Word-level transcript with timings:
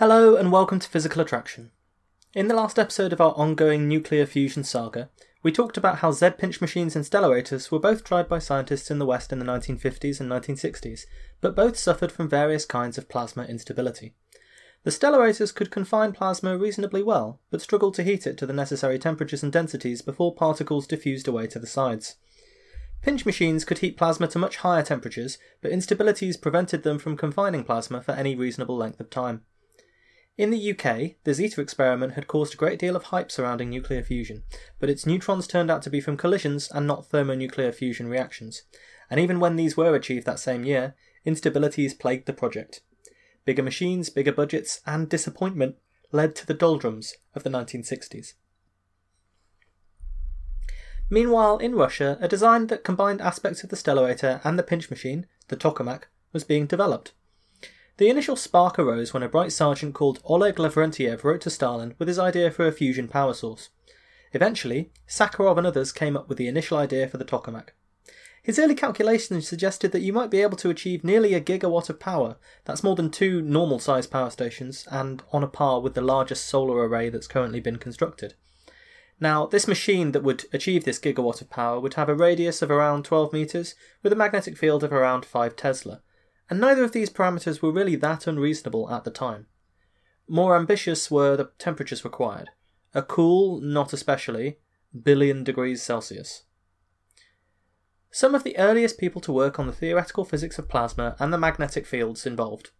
Hello 0.00 0.36
and 0.36 0.52
welcome 0.52 0.78
to 0.78 0.88
Physical 0.88 1.20
Attraction. 1.20 1.72
In 2.32 2.46
the 2.46 2.54
last 2.54 2.78
episode 2.78 3.12
of 3.12 3.20
our 3.20 3.32
ongoing 3.32 3.88
nuclear 3.88 4.26
fusion 4.26 4.62
saga, 4.62 5.10
we 5.42 5.50
talked 5.50 5.76
about 5.76 5.98
how 5.98 6.12
Z 6.12 6.34
pinch 6.38 6.60
machines 6.60 6.94
and 6.94 7.04
stellarators 7.04 7.72
were 7.72 7.80
both 7.80 8.04
tried 8.04 8.28
by 8.28 8.38
scientists 8.38 8.92
in 8.92 9.00
the 9.00 9.06
West 9.06 9.32
in 9.32 9.40
the 9.40 9.44
1950s 9.44 10.20
and 10.20 10.30
1960s, 10.30 11.06
but 11.40 11.56
both 11.56 11.76
suffered 11.76 12.12
from 12.12 12.28
various 12.28 12.64
kinds 12.64 12.96
of 12.96 13.08
plasma 13.08 13.42
instability. 13.46 14.14
The 14.84 14.92
stellarators 14.92 15.52
could 15.52 15.72
confine 15.72 16.12
plasma 16.12 16.56
reasonably 16.56 17.02
well, 17.02 17.40
but 17.50 17.60
struggled 17.60 17.94
to 17.94 18.04
heat 18.04 18.24
it 18.24 18.38
to 18.38 18.46
the 18.46 18.52
necessary 18.52 19.00
temperatures 19.00 19.42
and 19.42 19.52
densities 19.52 20.00
before 20.00 20.32
particles 20.32 20.86
diffused 20.86 21.26
away 21.26 21.48
to 21.48 21.58
the 21.58 21.66
sides. 21.66 22.14
Pinch 23.02 23.26
machines 23.26 23.64
could 23.64 23.78
heat 23.78 23.96
plasma 23.96 24.28
to 24.28 24.38
much 24.38 24.58
higher 24.58 24.84
temperatures, 24.84 25.38
but 25.60 25.72
instabilities 25.72 26.40
prevented 26.40 26.84
them 26.84 27.00
from 27.00 27.16
confining 27.16 27.64
plasma 27.64 28.00
for 28.00 28.12
any 28.12 28.36
reasonable 28.36 28.76
length 28.76 29.00
of 29.00 29.10
time. 29.10 29.42
In 30.38 30.50
the 30.50 30.70
UK, 30.70 31.16
the 31.24 31.34
Zeta 31.34 31.60
experiment 31.60 32.12
had 32.12 32.28
caused 32.28 32.54
a 32.54 32.56
great 32.56 32.78
deal 32.78 32.94
of 32.94 33.04
hype 33.04 33.32
surrounding 33.32 33.70
nuclear 33.70 34.04
fusion, 34.04 34.44
but 34.78 34.88
its 34.88 35.04
neutrons 35.04 35.48
turned 35.48 35.68
out 35.68 35.82
to 35.82 35.90
be 35.90 36.00
from 36.00 36.16
collisions 36.16 36.70
and 36.70 36.86
not 36.86 37.06
thermonuclear 37.06 37.72
fusion 37.72 38.06
reactions. 38.06 38.62
And 39.10 39.18
even 39.18 39.40
when 39.40 39.56
these 39.56 39.76
were 39.76 39.96
achieved 39.96 40.26
that 40.26 40.38
same 40.38 40.64
year, 40.64 40.94
instabilities 41.26 41.98
plagued 41.98 42.26
the 42.26 42.32
project. 42.32 42.82
Bigger 43.44 43.64
machines, 43.64 44.10
bigger 44.10 44.30
budgets, 44.30 44.80
and 44.86 45.08
disappointment 45.08 45.74
led 46.12 46.36
to 46.36 46.46
the 46.46 46.54
doldrums 46.54 47.16
of 47.34 47.42
the 47.42 47.50
1960s. 47.50 48.34
Meanwhile, 51.10 51.58
in 51.58 51.74
Russia, 51.74 52.16
a 52.20 52.28
design 52.28 52.68
that 52.68 52.84
combined 52.84 53.20
aspects 53.20 53.64
of 53.64 53.70
the 53.70 53.76
stellarator 53.76 54.40
and 54.44 54.56
the 54.56 54.62
pinch 54.62 54.88
machine, 54.88 55.26
the 55.48 55.56
tokamak, 55.56 56.04
was 56.32 56.44
being 56.44 56.66
developed. 56.66 57.12
The 57.98 58.08
initial 58.08 58.36
spark 58.36 58.78
arose 58.78 59.12
when 59.12 59.24
a 59.24 59.28
bright 59.28 59.50
sergeant 59.50 59.92
called 59.92 60.20
Oleg 60.24 60.54
Lavrentiev 60.54 61.24
wrote 61.24 61.40
to 61.40 61.50
Stalin 61.50 61.96
with 61.98 62.06
his 62.06 62.18
idea 62.18 62.48
for 62.48 62.64
a 62.64 62.70
fusion 62.70 63.08
power 63.08 63.34
source. 63.34 63.70
Eventually, 64.32 64.92
Sakharov 65.08 65.58
and 65.58 65.66
others 65.66 65.90
came 65.90 66.16
up 66.16 66.28
with 66.28 66.38
the 66.38 66.46
initial 66.46 66.78
idea 66.78 67.08
for 67.08 67.16
the 67.16 67.24
tokamak. 67.24 67.70
His 68.40 68.56
early 68.56 68.76
calculations 68.76 69.48
suggested 69.48 69.90
that 69.90 70.02
you 70.02 70.12
might 70.12 70.30
be 70.30 70.42
able 70.42 70.56
to 70.58 70.70
achieve 70.70 71.02
nearly 71.02 71.34
a 71.34 71.40
gigawatt 71.40 71.90
of 71.90 71.98
power. 71.98 72.36
That's 72.66 72.84
more 72.84 72.94
than 72.94 73.10
two 73.10 73.42
normal 73.42 73.80
sized 73.80 74.12
power 74.12 74.30
stations, 74.30 74.86
and 74.92 75.20
on 75.32 75.42
a 75.42 75.48
par 75.48 75.80
with 75.80 75.94
the 75.94 76.00
largest 76.00 76.46
solar 76.46 76.76
array 76.86 77.08
that's 77.08 77.26
currently 77.26 77.58
been 77.58 77.78
constructed. 77.78 78.34
Now, 79.18 79.46
this 79.46 79.66
machine 79.66 80.12
that 80.12 80.22
would 80.22 80.44
achieve 80.52 80.84
this 80.84 81.00
gigawatt 81.00 81.40
of 81.40 81.50
power 81.50 81.80
would 81.80 81.94
have 81.94 82.08
a 82.08 82.14
radius 82.14 82.62
of 82.62 82.70
around 82.70 83.06
12 83.06 83.32
metres 83.32 83.74
with 84.04 84.12
a 84.12 84.16
magnetic 84.16 84.56
field 84.56 84.84
of 84.84 84.92
around 84.92 85.26
5 85.26 85.56
Tesla 85.56 86.00
and 86.50 86.60
neither 86.60 86.84
of 86.84 86.92
these 86.92 87.10
parameters 87.10 87.60
were 87.60 87.72
really 87.72 87.96
that 87.96 88.26
unreasonable 88.26 88.90
at 88.90 89.04
the 89.04 89.10
time. 89.10 89.46
More 90.28 90.56
ambitious 90.56 91.10
were 91.10 91.36
the 91.36 91.50
temperatures 91.58 92.04
required 92.04 92.50
a 92.94 93.02
cool, 93.02 93.60
not 93.60 93.92
especially, 93.92 94.58
billion 95.02 95.44
degrees 95.44 95.82
Celsius. 95.82 96.44
Some 98.10 98.34
of 98.34 98.44
the 98.44 98.56
earliest 98.56 98.98
people 98.98 99.20
to 99.20 99.32
work 99.32 99.58
on 99.58 99.66
the 99.66 99.72
theoretical 99.74 100.24
physics 100.24 100.58
of 100.58 100.68
plasma 100.68 101.14
and 101.18 101.32
the 101.32 101.38
magnetic 101.38 101.86
fields 101.86 102.24
involved 102.26 102.70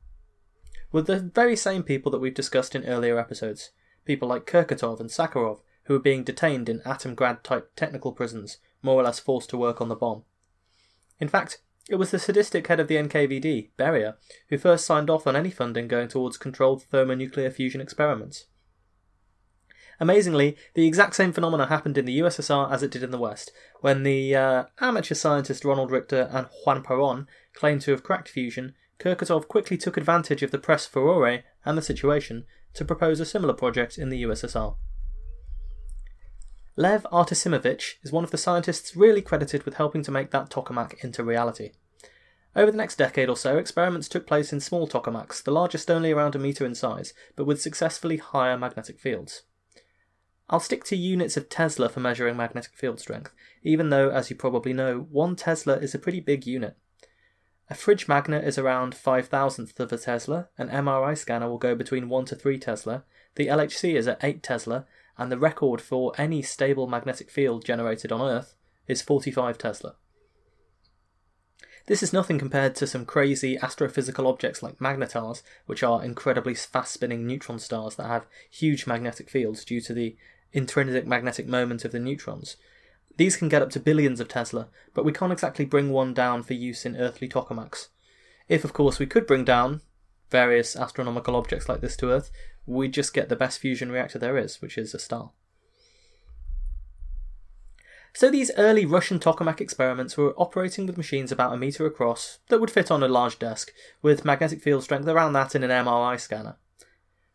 were 0.90 1.02
the 1.02 1.20
very 1.20 1.54
same 1.54 1.82
people 1.82 2.10
that 2.10 2.20
we've 2.20 2.34
discussed 2.34 2.74
in 2.74 2.86
earlier 2.86 3.18
episodes, 3.18 3.70
people 4.06 4.28
like 4.28 4.46
Kurchatov 4.46 5.00
and 5.00 5.10
Sakharov, 5.10 5.60
who 5.84 5.94
were 5.94 6.00
being 6.00 6.24
detained 6.24 6.68
in 6.68 6.80
Atomgrad 6.80 7.42
type 7.42 7.70
technical 7.76 8.12
prisons, 8.12 8.58
more 8.82 9.00
or 9.00 9.02
less 9.02 9.18
forced 9.18 9.50
to 9.50 9.58
work 9.58 9.80
on 9.80 9.88
the 9.88 9.94
bomb. 9.94 10.24
In 11.20 11.28
fact, 11.28 11.60
it 11.88 11.96
was 11.96 12.10
the 12.10 12.18
sadistic 12.18 12.66
head 12.66 12.80
of 12.80 12.88
the 12.88 12.96
NKVD, 12.96 13.70
Beria, 13.78 14.16
who 14.48 14.58
first 14.58 14.84
signed 14.84 15.08
off 15.08 15.26
on 15.26 15.34
any 15.34 15.50
funding 15.50 15.88
going 15.88 16.08
towards 16.08 16.36
controlled 16.36 16.82
thermonuclear 16.82 17.50
fusion 17.50 17.80
experiments. 17.80 18.46
Amazingly, 20.00 20.56
the 20.74 20.86
exact 20.86 21.16
same 21.16 21.32
phenomena 21.32 21.66
happened 21.66 21.98
in 21.98 22.04
the 22.04 22.20
USSR 22.20 22.70
as 22.70 22.82
it 22.82 22.90
did 22.90 23.02
in 23.02 23.10
the 23.10 23.18
West, 23.18 23.50
when 23.80 24.04
the 24.04 24.36
uh, 24.36 24.64
amateur 24.80 25.14
scientist 25.14 25.64
Ronald 25.64 25.90
Richter 25.90 26.28
and 26.30 26.46
Juan 26.64 26.84
Perón 26.84 27.26
claimed 27.54 27.80
to 27.82 27.90
have 27.90 28.04
cracked 28.04 28.28
fusion. 28.28 28.74
Kurchatov 29.00 29.48
quickly 29.48 29.76
took 29.76 29.96
advantage 29.96 30.42
of 30.42 30.50
the 30.50 30.58
press 30.58 30.86
furore 30.86 31.42
and 31.64 31.78
the 31.78 31.82
situation 31.82 32.44
to 32.74 32.84
propose 32.84 33.18
a 33.18 33.24
similar 33.24 33.54
project 33.54 33.98
in 33.98 34.08
the 34.08 34.22
USSR. 34.22 34.76
Lev 36.78 37.04
Artsimovich 37.10 37.94
is 38.04 38.12
one 38.12 38.22
of 38.22 38.30
the 38.30 38.38
scientists 38.38 38.94
really 38.94 39.20
credited 39.20 39.64
with 39.64 39.74
helping 39.74 40.04
to 40.04 40.12
make 40.12 40.30
that 40.30 40.48
tokamak 40.48 41.02
into 41.02 41.24
reality. 41.24 41.72
Over 42.54 42.70
the 42.70 42.76
next 42.76 42.98
decade 42.98 43.28
or 43.28 43.36
so, 43.36 43.58
experiments 43.58 44.06
took 44.06 44.28
place 44.28 44.52
in 44.52 44.60
small 44.60 44.86
tokamaks, 44.86 45.42
the 45.42 45.50
largest 45.50 45.90
only 45.90 46.12
around 46.12 46.36
a 46.36 46.38
metre 46.38 46.64
in 46.64 46.76
size, 46.76 47.14
but 47.34 47.46
with 47.46 47.60
successfully 47.60 48.18
higher 48.18 48.56
magnetic 48.56 49.00
fields. 49.00 49.42
I'll 50.48 50.60
stick 50.60 50.84
to 50.84 50.96
units 50.96 51.36
of 51.36 51.48
Tesla 51.48 51.88
for 51.88 51.98
measuring 51.98 52.36
magnetic 52.36 52.74
field 52.76 53.00
strength, 53.00 53.32
even 53.64 53.88
though, 53.88 54.10
as 54.10 54.30
you 54.30 54.36
probably 54.36 54.72
know, 54.72 55.08
1 55.10 55.34
Tesla 55.34 55.78
is 55.78 55.96
a 55.96 55.98
pretty 55.98 56.20
big 56.20 56.46
unit. 56.46 56.76
A 57.68 57.74
fridge 57.74 58.06
magnet 58.06 58.44
is 58.44 58.56
around 58.56 58.94
5 58.94 59.26
thousandths 59.26 59.80
of 59.80 59.92
a 59.92 59.98
Tesla, 59.98 60.46
an 60.56 60.68
MRI 60.68 61.18
scanner 61.18 61.48
will 61.48 61.58
go 61.58 61.74
between 61.74 62.08
1 62.08 62.26
to 62.26 62.36
3 62.36 62.56
Tesla, 62.56 63.02
the 63.34 63.48
LHC 63.48 63.96
is 63.96 64.06
at 64.06 64.22
8 64.22 64.44
Tesla, 64.44 64.86
and 65.18 65.30
the 65.30 65.38
record 65.38 65.80
for 65.80 66.12
any 66.16 66.40
stable 66.40 66.86
magnetic 66.86 67.30
field 67.30 67.64
generated 67.64 68.12
on 68.12 68.20
Earth 68.20 68.54
is 68.86 69.02
45 69.02 69.58
Tesla. 69.58 69.96
This 71.86 72.02
is 72.02 72.12
nothing 72.12 72.38
compared 72.38 72.74
to 72.76 72.86
some 72.86 73.06
crazy 73.06 73.56
astrophysical 73.56 74.28
objects 74.28 74.62
like 74.62 74.78
magnetars, 74.78 75.42
which 75.64 75.82
are 75.82 76.04
incredibly 76.04 76.54
fast 76.54 76.92
spinning 76.92 77.26
neutron 77.26 77.58
stars 77.58 77.96
that 77.96 78.06
have 78.06 78.26
huge 78.50 78.86
magnetic 78.86 79.30
fields 79.30 79.64
due 79.64 79.80
to 79.80 79.94
the 79.94 80.14
intrinsic 80.52 81.06
magnetic 81.06 81.46
moment 81.46 81.84
of 81.86 81.92
the 81.92 81.98
neutrons. 81.98 82.56
These 83.16 83.38
can 83.38 83.48
get 83.48 83.62
up 83.62 83.70
to 83.70 83.80
billions 83.80 84.20
of 84.20 84.28
Tesla, 84.28 84.68
but 84.92 85.04
we 85.04 85.12
can't 85.12 85.32
exactly 85.32 85.64
bring 85.64 85.90
one 85.90 86.14
down 86.14 86.42
for 86.42 86.52
use 86.52 86.84
in 86.84 86.96
earthly 86.96 87.28
tokamaks. 87.28 87.88
If, 88.48 88.64
of 88.64 88.72
course, 88.72 88.98
we 88.98 89.06
could 89.06 89.26
bring 89.26 89.44
down 89.44 89.80
various 90.30 90.76
astronomical 90.76 91.36
objects 91.36 91.68
like 91.68 91.80
this 91.80 91.96
to 91.98 92.10
Earth, 92.10 92.30
we 92.66 92.88
just 92.88 93.14
get 93.14 93.28
the 93.28 93.36
best 93.36 93.58
fusion 93.58 93.90
reactor 93.90 94.18
there 94.18 94.36
is, 94.36 94.60
which 94.60 94.76
is 94.76 94.94
a 94.94 94.98
star. 94.98 95.30
So 98.14 98.30
these 98.30 98.50
early 98.56 98.84
Russian 98.84 99.20
tokamak 99.20 99.60
experiments 99.60 100.16
were 100.16 100.34
operating 100.36 100.86
with 100.86 100.96
machines 100.96 101.30
about 101.30 101.52
a 101.52 101.56
metre 101.56 101.86
across 101.86 102.38
that 102.48 102.60
would 102.60 102.70
fit 102.70 102.90
on 102.90 103.02
a 103.02 103.08
large 103.08 103.38
desk, 103.38 103.72
with 104.02 104.24
magnetic 104.24 104.60
field 104.60 104.82
strength 104.82 105.06
around 105.06 105.34
that 105.34 105.54
in 105.54 105.62
an 105.62 105.70
MRI 105.70 106.18
scanner. 106.18 106.56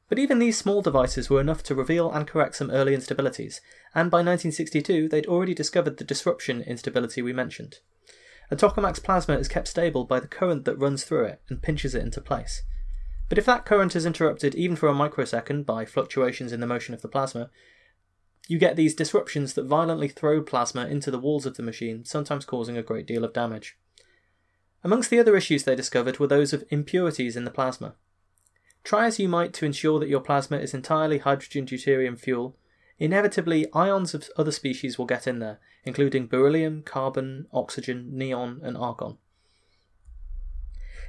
But 0.09 0.19
even 0.19 0.39
these 0.39 0.57
small 0.57 0.81
devices 0.81 1.29
were 1.29 1.41
enough 1.41 1.63
to 1.63 1.75
reveal 1.75 2.11
and 2.11 2.27
correct 2.27 2.55
some 2.55 2.69
early 2.69 2.95
instabilities, 2.95 3.61
and 3.95 4.11
by 4.11 4.17
1962 4.17 5.07
they'd 5.07 5.25
already 5.25 5.53
discovered 5.53 5.97
the 5.97 6.03
disruption 6.03 6.61
instability 6.61 7.21
we 7.21 7.33
mentioned. 7.33 7.79
A 8.51 8.55
tokamak's 8.55 8.99
plasma 8.99 9.37
is 9.37 9.47
kept 9.47 9.69
stable 9.69 10.03
by 10.03 10.19
the 10.19 10.27
current 10.27 10.65
that 10.65 10.77
runs 10.77 11.03
through 11.03 11.25
it 11.25 11.41
and 11.49 11.63
pinches 11.63 11.95
it 11.95 12.03
into 12.03 12.21
place. 12.21 12.63
But 13.33 13.39
if 13.39 13.45
that 13.45 13.65
current 13.65 13.95
is 13.95 14.05
interrupted 14.05 14.53
even 14.53 14.75
for 14.75 14.87
a 14.87 14.93
microsecond 14.93 15.65
by 15.65 15.85
fluctuations 15.85 16.51
in 16.53 16.59
the 16.59 16.67
motion 16.67 16.93
of 16.93 17.01
the 17.01 17.07
plasma, 17.07 17.49
you 18.47 18.59
get 18.59 18.75
these 18.75 18.93
disruptions 18.93 19.55
that 19.55 19.65
violently 19.65 20.07
throw 20.07 20.43
plasma 20.43 20.85
into 20.85 21.09
the 21.09 21.17
walls 21.17 21.47
of 21.47 21.57
the 21.57 21.63
machine, 21.63 22.05
sometimes 22.05 22.45
causing 22.45 22.77
a 22.77 22.83
great 22.83 23.07
deal 23.07 23.23
of 23.23 23.33
damage. 23.33 23.75
Amongst 24.83 25.09
the 25.09 25.17
other 25.17 25.35
issues 25.35 25.63
they 25.63 25.75
discovered 25.75 26.19
were 26.19 26.27
those 26.27 26.53
of 26.53 26.63
impurities 26.69 27.35
in 27.35 27.43
the 27.43 27.49
plasma. 27.49 27.95
Try 28.83 29.07
as 29.07 29.17
you 29.17 29.27
might 29.27 29.51
to 29.53 29.65
ensure 29.65 29.99
that 29.99 30.09
your 30.09 30.21
plasma 30.21 30.57
is 30.57 30.75
entirely 30.75 31.17
hydrogen 31.17 31.65
deuterium 31.65 32.19
fuel, 32.19 32.55
inevitably 32.99 33.65
ions 33.73 34.13
of 34.13 34.29
other 34.37 34.51
species 34.51 34.99
will 34.99 35.07
get 35.07 35.25
in 35.25 35.39
there, 35.39 35.59
including 35.85 36.27
beryllium, 36.27 36.83
carbon, 36.83 37.47
oxygen, 37.51 38.15
neon, 38.15 38.61
and 38.61 38.77
argon. 38.77 39.17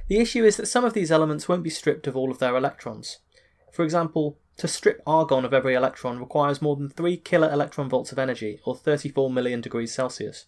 The 0.07 0.19
issue 0.19 0.43
is 0.43 0.57
that 0.57 0.67
some 0.67 0.85
of 0.85 0.93
these 0.93 1.11
elements 1.11 1.49
won't 1.49 1.63
be 1.63 1.69
stripped 1.69 2.05
of 2.05 2.15
all 2.15 2.29
of 2.29 2.39
their 2.39 2.55
electrons. 2.55 3.19
For 3.71 3.83
example, 3.83 4.37
to 4.57 4.67
strip 4.67 5.01
argon 5.05 5.43
of 5.43 5.53
every 5.53 5.73
electron 5.73 6.19
requires 6.19 6.61
more 6.61 6.75
than 6.75 6.89
3 6.89 7.17
kilo 7.17 7.49
electron 7.49 7.89
volts 7.89 8.11
of 8.11 8.19
energy, 8.19 8.59
or 8.65 8.75
34 8.75 9.31
million 9.31 9.61
degrees 9.61 9.93
Celsius. 9.93 10.45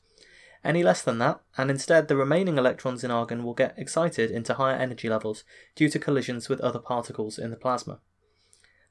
Any 0.63 0.83
less 0.83 1.01
than 1.01 1.18
that, 1.19 1.42
and 1.57 1.69
instead 1.69 2.07
the 2.07 2.15
remaining 2.15 2.57
electrons 2.57 3.04
in 3.04 3.12
argon 3.12 3.44
will 3.44 3.54
get 3.54 3.77
excited 3.77 4.31
into 4.31 4.54
higher 4.54 4.75
energy 4.75 5.09
levels 5.09 5.44
due 5.75 5.89
to 5.89 6.00
collisions 6.00 6.50
with 6.50 6.62
other 6.62 6.80
particles 6.80 7.38
in 7.38 7.51
the 7.51 7.57
plasma. 7.57 8.00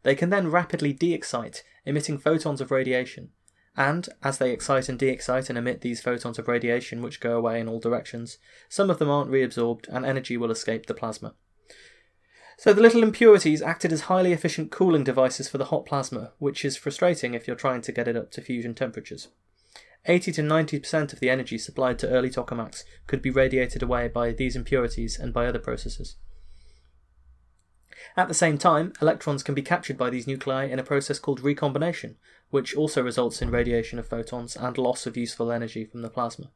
They 0.02 0.14
can 0.14 0.30
then 0.30 0.50
rapidly 0.50 0.92
de 0.92 1.14
excite, 1.14 1.64
emitting 1.84 2.18
photons 2.18 2.60
of 2.60 2.70
radiation, 2.70 3.30
and 3.76 4.08
as 4.22 4.38
they 4.38 4.52
excite 4.52 4.88
and 4.88 4.98
de 4.98 5.08
excite 5.08 5.50
and 5.50 5.58
emit 5.58 5.82
these 5.82 6.00
photons 6.00 6.38
of 6.38 6.48
radiation 6.48 7.02
which 7.02 7.20
go 7.20 7.36
away 7.36 7.60
in 7.60 7.68
all 7.68 7.78
directions, 7.78 8.38
some 8.68 8.88
of 8.88 8.98
them 8.98 9.10
aren't 9.10 9.30
reabsorbed 9.30 9.86
and 9.88 10.06
energy 10.06 10.36
will 10.36 10.50
escape 10.50 10.86
the 10.86 10.94
plasma. 10.94 11.34
So 12.58 12.72
the 12.72 12.80
little 12.80 13.02
impurities 13.02 13.60
acted 13.60 13.92
as 13.92 14.02
highly 14.02 14.32
efficient 14.32 14.70
cooling 14.70 15.04
devices 15.04 15.48
for 15.48 15.58
the 15.58 15.66
hot 15.66 15.84
plasma, 15.84 16.32
which 16.38 16.64
is 16.64 16.76
frustrating 16.76 17.34
if 17.34 17.46
you're 17.46 17.54
trying 17.54 17.82
to 17.82 17.92
get 17.92 18.08
it 18.08 18.16
up 18.16 18.30
to 18.32 18.40
fusion 18.40 18.74
temperatures. 18.74 19.28
80 20.06 20.32
to 20.32 20.42
90% 20.42 21.12
of 21.12 21.20
the 21.20 21.28
energy 21.28 21.58
supplied 21.58 21.98
to 21.98 22.08
early 22.08 22.30
tokamaks 22.30 22.84
could 23.06 23.20
be 23.20 23.30
radiated 23.30 23.82
away 23.82 24.08
by 24.08 24.32
these 24.32 24.56
impurities 24.56 25.18
and 25.18 25.34
by 25.34 25.46
other 25.46 25.58
processes. 25.58 26.16
At 28.16 28.28
the 28.28 28.34
same 28.34 28.56
time, 28.56 28.94
electrons 29.02 29.42
can 29.42 29.54
be 29.54 29.62
captured 29.62 29.98
by 29.98 30.08
these 30.08 30.26
nuclei 30.26 30.64
in 30.64 30.78
a 30.78 30.84
process 30.84 31.18
called 31.18 31.40
recombination, 31.40 32.16
which 32.50 32.74
also 32.74 33.02
results 33.02 33.42
in 33.42 33.50
radiation 33.50 33.98
of 33.98 34.08
photons 34.08 34.56
and 34.56 34.78
loss 34.78 35.06
of 35.06 35.16
useful 35.16 35.52
energy 35.52 35.84
from 35.84 36.00
the 36.00 36.08
plasma. 36.08 36.50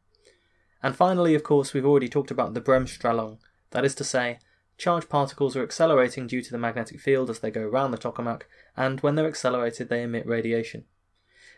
And 0.82 0.96
finally, 0.96 1.34
of 1.34 1.42
course, 1.42 1.74
we've 1.74 1.84
already 1.84 2.08
talked 2.08 2.30
about 2.30 2.54
the 2.54 2.60
Bremsstrahlung, 2.62 3.38
that 3.72 3.84
is 3.84 3.94
to 3.96 4.04
say, 4.04 4.38
charged 4.78 5.10
particles 5.10 5.54
are 5.54 5.62
accelerating 5.62 6.26
due 6.26 6.40
to 6.40 6.50
the 6.50 6.58
magnetic 6.58 6.98
field 6.98 7.28
as 7.28 7.40
they 7.40 7.50
go 7.50 7.60
around 7.60 7.90
the 7.90 7.98
tokamak, 7.98 8.42
and 8.74 9.00
when 9.00 9.14
they're 9.14 9.28
accelerated, 9.28 9.90
they 9.90 10.02
emit 10.02 10.26
radiation. 10.26 10.84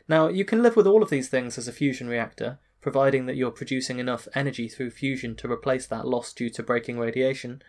Now, 0.08 0.26
you 0.26 0.44
can 0.44 0.64
live 0.64 0.74
with 0.74 0.88
all 0.88 1.04
of 1.04 1.10
these 1.10 1.28
things 1.28 1.56
as 1.56 1.68
a 1.68 1.72
fusion 1.72 2.08
reactor, 2.08 2.58
providing 2.80 3.26
that 3.26 3.36
you're 3.36 3.52
producing 3.52 4.00
enough 4.00 4.26
energy 4.34 4.68
through 4.68 4.90
fusion 4.90 5.36
to 5.36 5.50
replace 5.50 5.86
that 5.86 6.08
loss 6.08 6.32
due 6.32 6.50
to 6.50 6.62
braking 6.64 6.98
radiation. 6.98 7.62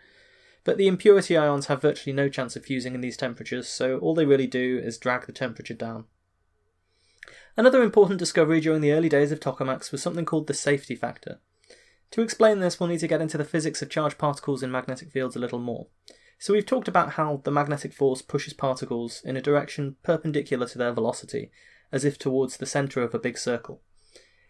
But 0.64 0.78
the 0.78 0.88
impurity 0.88 1.36
ions 1.36 1.66
have 1.66 1.82
virtually 1.82 2.14
no 2.14 2.28
chance 2.28 2.56
of 2.56 2.64
fusing 2.64 2.94
in 2.94 3.02
these 3.02 3.16
temperatures, 3.16 3.68
so 3.68 3.98
all 3.98 4.14
they 4.14 4.24
really 4.24 4.46
do 4.46 4.80
is 4.82 4.98
drag 4.98 5.26
the 5.26 5.32
temperature 5.32 5.74
down. 5.74 6.06
Another 7.56 7.82
important 7.82 8.18
discovery 8.18 8.60
during 8.60 8.80
the 8.80 8.92
early 8.92 9.08
days 9.08 9.30
of 9.30 9.40
tokamaks 9.40 9.92
was 9.92 10.02
something 10.02 10.24
called 10.24 10.46
the 10.46 10.54
safety 10.54 10.96
factor. 10.96 11.38
To 12.12 12.22
explain 12.22 12.60
this, 12.60 12.80
we'll 12.80 12.88
need 12.88 13.00
to 13.00 13.08
get 13.08 13.20
into 13.20 13.38
the 13.38 13.44
physics 13.44 13.82
of 13.82 13.90
charged 13.90 14.18
particles 14.18 14.62
in 14.62 14.70
magnetic 14.70 15.10
fields 15.10 15.36
a 15.36 15.38
little 15.38 15.58
more. 15.58 15.86
So 16.38 16.52
we've 16.52 16.66
talked 16.66 16.88
about 16.88 17.12
how 17.12 17.40
the 17.44 17.50
magnetic 17.50 17.92
force 17.92 18.22
pushes 18.22 18.54
particles 18.54 19.22
in 19.24 19.36
a 19.36 19.42
direction 19.42 19.96
perpendicular 20.02 20.66
to 20.68 20.78
their 20.78 20.92
velocity, 20.92 21.50
as 21.92 22.04
if 22.04 22.18
towards 22.18 22.56
the 22.56 22.66
centre 22.66 23.02
of 23.02 23.14
a 23.14 23.18
big 23.18 23.38
circle. 23.38 23.82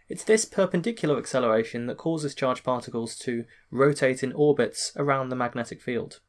It's 0.08 0.24
this 0.24 0.44
perpendicular 0.44 1.18
acceleration 1.18 1.86
that 1.86 1.96
causes 1.96 2.34
charged 2.34 2.62
particles 2.62 3.16
to 3.20 3.44
rotate 3.70 4.22
in 4.22 4.32
orbits 4.32 4.92
around 4.96 5.28
the 5.28 5.36
magnetic 5.36 5.80
field. 5.80 6.20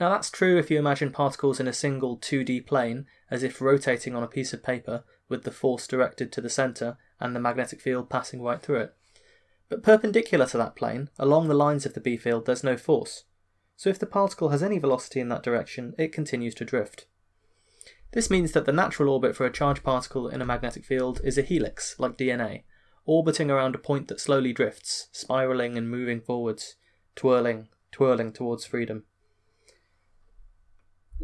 Now 0.00 0.08
that's 0.10 0.30
true 0.30 0.58
if 0.58 0.70
you 0.70 0.78
imagine 0.78 1.10
particles 1.10 1.60
in 1.60 1.68
a 1.68 1.72
single 1.72 2.16
2D 2.16 2.66
plane, 2.66 3.06
as 3.30 3.42
if 3.42 3.60
rotating 3.60 4.14
on 4.14 4.22
a 4.22 4.28
piece 4.28 4.52
of 4.52 4.62
paper, 4.62 5.04
with 5.28 5.42
the 5.42 5.50
force 5.50 5.86
directed 5.86 6.32
to 6.32 6.40
the 6.40 6.48
centre 6.48 6.96
and 7.20 7.34
the 7.34 7.40
magnetic 7.40 7.80
field 7.80 8.08
passing 8.08 8.40
right 8.40 8.62
through 8.62 8.80
it. 8.80 8.94
But 9.68 9.82
perpendicular 9.82 10.46
to 10.46 10.58
that 10.58 10.76
plane, 10.76 11.10
along 11.18 11.48
the 11.48 11.54
lines 11.54 11.84
of 11.84 11.92
the 11.94 12.00
B 12.00 12.16
field, 12.16 12.46
there's 12.46 12.64
no 12.64 12.76
force. 12.76 13.24
So 13.76 13.90
if 13.90 13.98
the 13.98 14.06
particle 14.06 14.48
has 14.48 14.62
any 14.62 14.78
velocity 14.78 15.20
in 15.20 15.28
that 15.28 15.42
direction, 15.42 15.94
it 15.98 16.12
continues 16.12 16.54
to 16.56 16.64
drift. 16.64 17.06
This 18.12 18.30
means 18.30 18.52
that 18.52 18.64
the 18.64 18.72
natural 18.72 19.10
orbit 19.10 19.36
for 19.36 19.44
a 19.44 19.52
charged 19.52 19.82
particle 19.82 20.28
in 20.28 20.40
a 20.40 20.46
magnetic 20.46 20.84
field 20.84 21.20
is 21.22 21.36
a 21.36 21.42
helix, 21.42 21.94
like 21.98 22.16
DNA, 22.16 22.62
orbiting 23.04 23.50
around 23.50 23.74
a 23.74 23.78
point 23.78 24.08
that 24.08 24.20
slowly 24.20 24.52
drifts, 24.52 25.08
spiraling 25.12 25.76
and 25.76 25.90
moving 25.90 26.20
forwards, 26.20 26.76
twirling, 27.14 27.68
twirling 27.92 28.32
towards 28.32 28.64
freedom. 28.64 29.04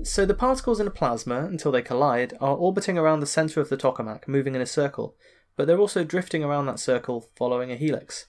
So 0.02 0.26
the 0.26 0.34
particles 0.34 0.80
in 0.80 0.86
a 0.86 0.90
plasma, 0.90 1.44
until 1.44 1.70
they 1.70 1.80
collide, 1.80 2.36
are 2.40 2.56
orbiting 2.56 2.98
around 2.98 3.20
the 3.20 3.26
centre 3.26 3.60
of 3.60 3.68
the 3.68 3.76
tokamak, 3.76 4.26
moving 4.26 4.54
in 4.54 4.60
a 4.60 4.66
circle, 4.66 5.16
but 5.56 5.66
they're 5.66 5.78
also 5.78 6.04
drifting 6.04 6.42
around 6.42 6.66
that 6.66 6.80
circle 6.80 7.30
following 7.36 7.70
a 7.70 7.76
helix. 7.76 8.26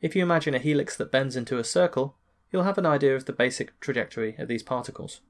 If 0.00 0.16
you 0.16 0.22
imagine 0.22 0.54
a 0.54 0.58
helix 0.58 0.96
that 0.96 1.12
bends 1.12 1.36
into 1.36 1.58
a 1.58 1.64
circle, 1.64 2.16
you'll 2.50 2.64
have 2.64 2.78
an 2.78 2.86
idea 2.86 3.14
of 3.14 3.26
the 3.26 3.32
basic 3.32 3.78
trajectory 3.80 4.36
of 4.38 4.48
these 4.48 4.62
particles. 4.62 5.20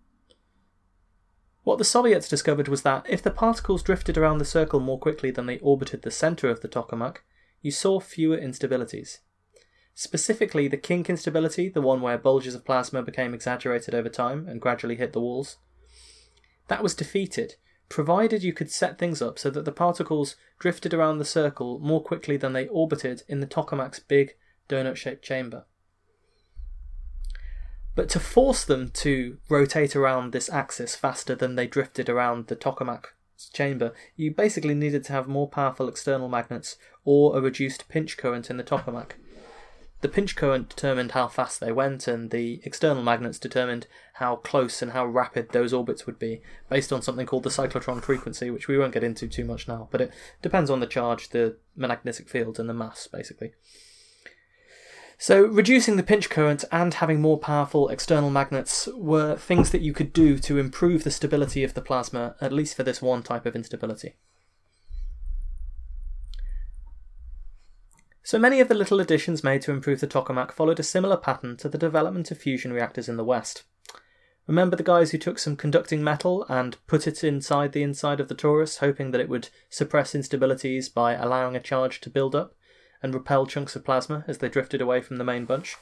What 1.63 1.79
the 1.79 1.85
Soviets 1.85 2.29
discovered 2.29 2.69
was 2.69 2.83
that 2.83 3.07
if 3.09 3.23
the 3.23 3.31
particles 3.31 3.83
drifted 3.83 4.17
around 4.17 4.39
the 4.39 4.45
circle 4.45 4.81
more 4.81 4.99
quickly 4.99 5.31
than 5.31 5.47
they 5.47 5.59
orbited 5.59 6.03
the 6.03 6.11
centre 6.11 6.49
of 6.49 6.61
the 6.61 6.69
tokamak, 6.69 7.19
you 7.61 7.71
saw 7.71 8.01
fewer 8.01 8.37
instabilities. 8.37 9.19
Specifically, 9.95 10.69
the 10.69 10.79
kink 10.79 11.11
instability, 11.11 11.69
the 11.69 11.83
one 11.83 12.01
where 12.01 12.17
bulges 12.17 12.55
of 12.55 12.65
plasma 12.65 13.03
became 13.03 13.35
exaggerated 13.35 13.95
over 13.95 14.09
time 14.09 14.49
and 14.49 14.61
gradually 14.61 14.97
hit 14.97 15.13
the 15.13 15.21
walls, 15.21 15.59
that 16.69 16.83
was 16.83 16.95
defeated, 16.95 17.57
provided 17.89 18.45
you 18.45 18.53
could 18.53 18.71
set 18.71 18.97
things 18.97 19.21
up 19.21 19.39
so 19.39 19.51
that 19.51 19.65
the 19.65 19.73
particles 19.73 20.37
drifted 20.59 20.95
around 20.95 21.19
the 21.19 21.25
circle 21.25 21.81
more 21.81 22.03
quickly 22.03 22.37
than 22.37 22.53
they 22.53 22.69
orbited 22.69 23.25
in 23.29 23.41
the 23.41 23.47
tokamak's 23.47 23.99
big 23.99 24.37
donut 24.69 24.97
shaped 24.97 25.23
chamber. 25.23 25.67
But 27.95 28.09
to 28.11 28.21
force 28.21 28.65
them 28.65 28.91
to 28.95 29.39
rotate 29.49 29.97
around 29.97 30.33
this 30.33 30.49
axis 30.49 30.95
faster 30.95 31.35
than 31.35 31.57
they 31.57 31.67
drifted 31.67 32.09
around 32.09 32.47
the 32.47 32.57
tokamak 32.57 33.07
chamber, 33.53 33.93
you 34.17 34.31
basically 34.33 34.75
needed 34.75 35.05
to 35.05 35.13
have 35.13 35.27
more 35.27 35.49
powerful 35.49 35.89
external 35.89 36.29
magnets 36.29 36.77
or 37.05 37.37
a 37.37 37.41
reduced 37.41 37.89
pinch 37.89 38.17
current 38.17 38.51
in 38.51 38.57
the 38.57 38.65
tokamak. 38.65 39.13
The 40.03 40.09
pinch 40.09 40.35
current 40.35 40.71
determined 40.71 41.13
how 41.13 41.29
fast 41.29 41.61
they 41.61 41.73
went, 41.73 42.09
and 42.09 42.31
the 42.31 42.63
external 42.65 43.03
magnets 43.03 43.39
determined 43.39 43.87
how 44.15 44.37
close 44.37 44.81
and 44.81 44.93
how 44.93 45.05
rapid 45.05 45.51
those 45.51 45.75
orbits 45.75 46.07
would 46.07 46.19
be, 46.19 46.41
based 46.71 46.91
on 46.91 47.03
something 47.03 47.27
called 47.27 47.43
the 47.43 47.51
cyclotron 47.51 48.01
frequency, 48.01 48.49
which 48.49 48.67
we 48.67 48.79
won't 48.79 48.95
get 48.95 49.05
into 49.05 49.29
too 49.29 49.45
much 49.45 49.69
now, 49.69 49.89
but 49.91 50.01
it 50.01 50.11
depends 50.41 50.71
on 50.71 50.81
the 50.81 50.87
charge, 50.87 51.31
the 51.31 51.59
magnetic 51.77 52.31
field, 52.31 52.59
and 52.59 52.67
the 52.67 52.75
mass, 52.75 53.07
basically. 53.09 53.53
So, 55.23 55.43
reducing 55.45 55.97
the 55.97 56.03
pinch 56.03 56.31
current 56.31 56.65
and 56.73 56.95
having 56.95 57.21
more 57.21 57.39
powerful 57.39 57.91
external 57.91 58.31
magnets 58.31 58.89
were 58.95 59.37
things 59.37 59.69
that 59.69 59.83
you 59.83 59.93
could 59.93 60.15
do 60.15 60.39
to 60.39 60.57
improve 60.57 61.05
the 61.05 61.11
stability 61.11 61.63
of 61.63 61.75
the 61.75 61.83
plasma, 61.83 62.37
at 62.41 62.55
least 62.55 62.75
for 62.75 62.85
this 62.85 63.03
one 63.03 63.23
type 63.23 63.45
of 63.45 63.55
instability. 63.55 64.17
So 68.23 68.39
many 68.39 68.61
of 68.61 68.69
the 68.69 68.75
little 68.75 68.99
additions 68.99 69.45
made 69.45 69.61
to 69.63 69.73
improve 69.73 70.01
the 70.01 70.07
tokamak 70.07 70.53
followed 70.53 70.81
a 70.81 70.83
similar 70.83 71.19
pattern 71.19 71.59
to 71.59 71.69
the 71.69 71.77
development 71.77 72.31
of 72.31 72.39
fusion 72.39 72.73
reactors 72.73 73.07
in 73.07 73.19
the 73.19 73.25
West. 73.25 73.65
Remember 74.47 74.75
the 74.75 74.83
guys 74.83 75.11
who 75.11 75.19
took 75.19 75.39
some 75.39 75.55
conducting 75.55 76.03
metal 76.03 76.47
and 76.49 76.79
put 76.87 77.07
it 77.07 77.23
inside 77.23 77.73
the 77.73 77.83
inside 77.83 78.21
of 78.21 78.29
the 78.29 78.35
torus, 78.35 78.79
hoping 78.79 79.11
that 79.11 79.21
it 79.21 79.29
would 79.29 79.51
suppress 79.69 80.15
instabilities 80.15 80.91
by 80.93 81.13
allowing 81.13 81.57
a 81.57 81.61
charge 81.61 82.01
to 82.01 82.09
build 82.09 82.35
up 82.35 82.55
and 83.03 83.15
repel 83.15 83.47
chunks 83.47 83.77
of 83.77 83.85
plasma 83.85 84.25
as 84.27 84.39
they 84.39 84.49
drifted 84.49 84.81
away 84.81 85.01
from 85.01 85.17
the 85.17 85.25
main 85.25 85.45
bunch? 85.45 85.77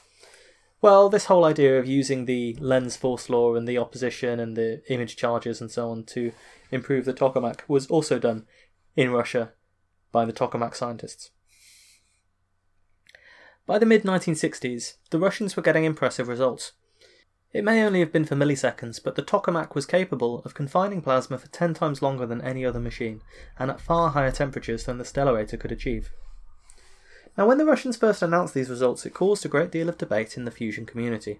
Well, 0.81 1.09
this 1.09 1.25
whole 1.25 1.43
idea 1.43 1.77
of 1.77 1.87
using 1.87 2.25
the 2.25 2.55
Lenz 2.59 2.95
force 2.95 3.29
law 3.29 3.55
and 3.55 3.67
the 3.67 3.77
opposition 3.77 4.39
and 4.39 4.55
the 4.55 4.81
image 4.91 5.17
charges 5.17 5.59
and 5.59 5.69
so 5.69 5.89
on 5.89 6.05
to 6.05 6.31
improve 6.71 7.03
the 7.03 7.13
tokamak 7.13 7.61
was 7.67 7.87
also 7.87 8.17
done 8.17 8.45
in 8.95 9.11
Russia 9.11 9.51
by 10.11 10.23
the 10.23 10.33
tokamak 10.33 10.75
scientists. 10.75 11.31
By 13.65 13.77
the 13.77 13.85
mid 13.85 14.03
1960s, 14.03 14.95
the 15.11 15.19
Russians 15.19 15.55
were 15.55 15.63
getting 15.63 15.83
impressive 15.83 16.27
results. 16.27 16.71
It 17.51 17.63
may 17.63 17.83
only 17.83 17.99
have 17.99 18.11
been 18.11 18.25
for 18.25 18.35
milliseconds, 18.35 19.03
but 19.03 19.15
the 19.15 19.23
tokamak 19.23 19.75
was 19.75 19.85
capable 19.85 20.39
of 20.45 20.53
confining 20.53 21.01
plasma 21.01 21.37
for 21.37 21.47
10 21.47 21.73
times 21.73 22.01
longer 22.01 22.25
than 22.25 22.41
any 22.41 22.65
other 22.65 22.79
machine, 22.79 23.21
and 23.57 23.69
at 23.69 23.81
far 23.81 24.11
higher 24.11 24.31
temperatures 24.31 24.85
than 24.85 24.97
the 24.97 25.03
Stellarator 25.03 25.59
could 25.59 25.71
achieve. 25.71 26.11
Now, 27.39 27.47
when 27.47 27.57
the 27.57 27.65
Russians 27.65 27.95
first 27.95 28.21
announced 28.21 28.53
these 28.53 28.69
results, 28.69 29.05
it 29.05 29.13
caused 29.13 29.45
a 29.45 29.47
great 29.47 29.71
deal 29.71 29.87
of 29.87 29.97
debate 29.97 30.35
in 30.35 30.43
the 30.43 30.51
fusion 30.51 30.85
community. 30.85 31.39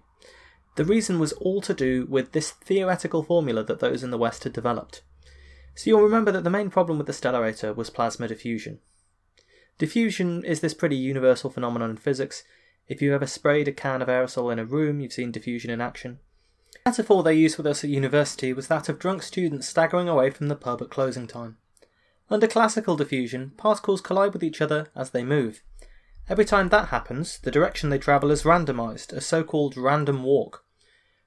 The 0.76 0.84
reason 0.86 1.18
was 1.18 1.34
all 1.34 1.60
to 1.60 1.74
do 1.74 2.06
with 2.08 2.32
this 2.32 2.52
theoretical 2.52 3.22
formula 3.22 3.62
that 3.64 3.80
those 3.80 4.02
in 4.02 4.10
the 4.10 4.16
West 4.16 4.44
had 4.44 4.54
developed. 4.54 5.02
So 5.74 5.90
you'll 5.90 6.00
remember 6.00 6.32
that 6.32 6.42
the 6.42 6.48
main 6.48 6.70
problem 6.70 6.96
with 6.96 7.06
the 7.06 7.12
Stellarator 7.12 7.76
was 7.76 7.90
plasma 7.90 8.28
diffusion. 8.28 8.78
Diffusion 9.76 10.42
is 10.42 10.60
this 10.60 10.72
pretty 10.72 10.96
universal 10.96 11.50
phenomenon 11.50 11.90
in 11.90 11.96
physics. 11.98 12.44
If 12.88 13.02
you 13.02 13.14
ever 13.14 13.26
sprayed 13.26 13.68
a 13.68 13.72
can 13.72 14.00
of 14.00 14.08
aerosol 14.08 14.50
in 14.50 14.58
a 14.58 14.64
room, 14.64 15.00
you've 15.00 15.12
seen 15.12 15.30
diffusion 15.30 15.68
in 15.68 15.82
action. 15.82 16.18
The 16.72 16.92
metaphor 16.92 17.22
they 17.22 17.34
used 17.34 17.58
with 17.58 17.66
us 17.66 17.84
at 17.84 17.90
university 17.90 18.54
was 18.54 18.68
that 18.68 18.88
of 18.88 18.98
drunk 18.98 19.22
students 19.22 19.68
staggering 19.68 20.08
away 20.08 20.30
from 20.30 20.48
the 20.48 20.56
pub 20.56 20.80
at 20.80 20.88
closing 20.88 21.26
time. 21.26 21.58
Under 22.30 22.46
classical 22.46 22.96
diffusion, 22.96 23.52
particles 23.58 24.00
collide 24.00 24.32
with 24.32 24.42
each 24.42 24.62
other 24.62 24.86
as 24.96 25.10
they 25.10 25.24
move. 25.24 25.60
Every 26.30 26.44
time 26.44 26.68
that 26.68 26.90
happens, 26.90 27.40
the 27.40 27.50
direction 27.50 27.90
they 27.90 27.98
travel 27.98 28.30
is 28.30 28.44
randomized, 28.44 29.12
a 29.12 29.20
so 29.20 29.42
called 29.42 29.76
random 29.76 30.22
walk. 30.22 30.64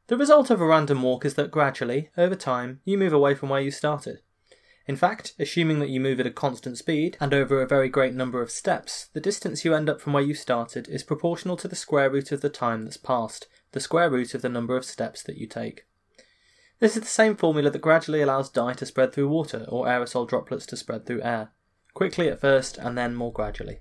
The 0.07 0.15
result 0.15 0.49
of 0.49 0.61
a 0.61 0.65
random 0.65 1.03
walk 1.03 1.25
is 1.25 1.33
that 1.33 1.51
gradually, 1.51 2.09
over 2.17 2.37
time, 2.37 2.79
you 2.85 2.97
move 2.97 3.11
away 3.11 3.35
from 3.35 3.49
where 3.49 3.59
you 3.59 3.69
started. 3.69 4.21
In 4.87 4.95
fact, 4.95 5.33
assuming 5.37 5.79
that 5.79 5.89
you 5.89 5.99
move 5.99 6.21
at 6.21 6.25
a 6.25 6.31
constant 6.31 6.77
speed 6.77 7.17
and 7.19 7.33
over 7.33 7.61
a 7.61 7.67
very 7.67 7.89
great 7.89 8.13
number 8.13 8.41
of 8.41 8.49
steps, 8.49 9.09
the 9.11 9.19
distance 9.19 9.65
you 9.65 9.73
end 9.73 9.89
up 9.89 9.99
from 9.99 10.13
where 10.13 10.23
you 10.23 10.33
started 10.33 10.87
is 10.87 11.03
proportional 11.03 11.57
to 11.57 11.67
the 11.67 11.75
square 11.75 12.09
root 12.09 12.31
of 12.31 12.39
the 12.39 12.47
time 12.47 12.85
that's 12.85 12.95
passed, 12.95 13.47
the 13.73 13.81
square 13.81 14.09
root 14.09 14.33
of 14.33 14.41
the 14.41 14.47
number 14.47 14.77
of 14.77 14.85
steps 14.85 15.21
that 15.23 15.35
you 15.35 15.47
take. 15.47 15.85
This 16.79 16.95
is 16.95 17.01
the 17.01 17.09
same 17.09 17.35
formula 17.35 17.69
that 17.69 17.79
gradually 17.79 18.21
allows 18.21 18.49
dye 18.49 18.71
to 18.75 18.85
spread 18.85 19.11
through 19.11 19.27
water 19.27 19.65
or 19.67 19.85
aerosol 19.85 20.25
droplets 20.25 20.65
to 20.67 20.77
spread 20.77 21.05
through 21.05 21.23
air, 21.23 21.51
quickly 21.93 22.29
at 22.29 22.39
first 22.39 22.77
and 22.77 22.97
then 22.97 23.15
more 23.15 23.33
gradually. 23.33 23.79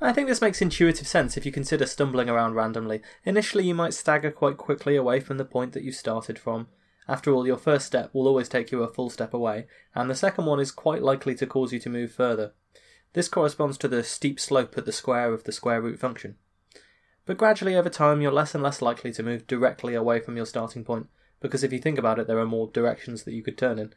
I 0.00 0.12
think 0.12 0.28
this 0.28 0.40
makes 0.40 0.62
intuitive 0.62 1.08
sense 1.08 1.36
if 1.36 1.44
you 1.44 1.52
consider 1.52 1.86
stumbling 1.86 2.28
around 2.28 2.54
randomly. 2.54 3.02
Initially, 3.24 3.66
you 3.66 3.74
might 3.74 3.94
stagger 3.94 4.30
quite 4.30 4.56
quickly 4.56 4.94
away 4.96 5.20
from 5.20 5.38
the 5.38 5.44
point 5.44 5.72
that 5.72 5.82
you 5.82 5.90
started 5.90 6.38
from, 6.38 6.68
after 7.08 7.32
all, 7.32 7.46
your 7.46 7.56
first 7.56 7.86
step 7.86 8.10
will 8.12 8.28
always 8.28 8.50
take 8.50 8.70
you 8.70 8.82
a 8.82 8.92
full 8.92 9.08
step 9.08 9.32
away, 9.32 9.66
and 9.94 10.10
the 10.10 10.14
second 10.14 10.44
one 10.44 10.60
is 10.60 10.70
quite 10.70 11.02
likely 11.02 11.34
to 11.36 11.46
cause 11.46 11.72
you 11.72 11.78
to 11.80 11.88
move 11.88 12.12
further. 12.12 12.52
This 13.14 13.28
corresponds 13.28 13.78
to 13.78 13.88
the 13.88 14.04
steep 14.04 14.38
slope 14.38 14.76
at 14.76 14.84
the 14.84 14.92
square 14.92 15.32
of 15.32 15.44
the 15.44 15.52
square 15.52 15.80
root 15.80 15.98
function. 15.98 16.36
But 17.24 17.38
gradually 17.38 17.74
over 17.74 17.88
time, 17.88 18.20
you're 18.20 18.30
less 18.30 18.54
and 18.54 18.62
less 18.62 18.82
likely 18.82 19.10
to 19.14 19.22
move 19.22 19.46
directly 19.46 19.94
away 19.94 20.20
from 20.20 20.36
your 20.36 20.44
starting 20.44 20.84
point, 20.84 21.08
because 21.40 21.64
if 21.64 21.72
you 21.72 21.78
think 21.78 21.98
about 21.98 22.18
it, 22.18 22.26
there 22.26 22.38
are 22.38 22.46
more 22.46 22.70
directions 22.70 23.22
that 23.22 23.32
you 23.32 23.42
could 23.42 23.56
turn 23.56 23.78
in. 23.78 23.94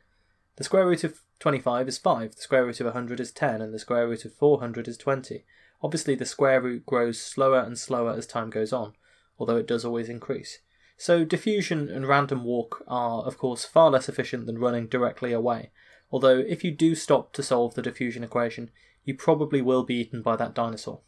The 0.55 0.63
square 0.63 0.88
root 0.88 1.03
of 1.03 1.22
25 1.39 1.89
is 1.89 1.98
5, 1.98 2.36
the 2.36 2.41
square 2.41 2.65
root 2.65 2.79
of 2.79 2.86
100 2.86 3.20
is 3.20 3.34
10, 3.34 3.62
and 3.62 3.74
the 3.74 3.79
square 3.79 4.08
root 4.08 4.24
of 4.24 4.34
400 4.36 4.88
is 4.88 4.98
20. 4.98 5.43
Obviously, 5.83 6.15
the 6.15 6.25
square 6.25 6.61
root 6.61 6.85
grows 6.85 7.19
slower 7.19 7.59
and 7.59 7.77
slower 7.77 8.11
as 8.11 8.27
time 8.27 8.50
goes 8.50 8.71
on, 8.71 8.93
although 9.39 9.57
it 9.57 9.67
does 9.67 9.83
always 9.83 10.09
increase. 10.09 10.59
So, 10.97 11.25
diffusion 11.25 11.89
and 11.89 12.07
random 12.07 12.43
walk 12.43 12.83
are, 12.88 13.23
of 13.23 13.38
course, 13.38 13.65
far 13.65 13.89
less 13.89 14.07
efficient 14.07 14.45
than 14.45 14.59
running 14.59 14.88
directly 14.88 15.33
away, 15.33 15.71
although 16.11 16.38
if 16.38 16.63
you 16.63 16.71
do 16.71 16.93
stop 16.93 17.33
to 17.33 17.41
solve 17.41 17.73
the 17.73 17.81
diffusion 17.81 18.23
equation, 18.23 18.69
you 19.03 19.15
probably 19.15 19.61
will 19.61 19.83
be 19.83 19.95
eaten 19.95 20.21
by 20.21 20.35
that 20.35 20.53
dinosaur. 20.53 21.01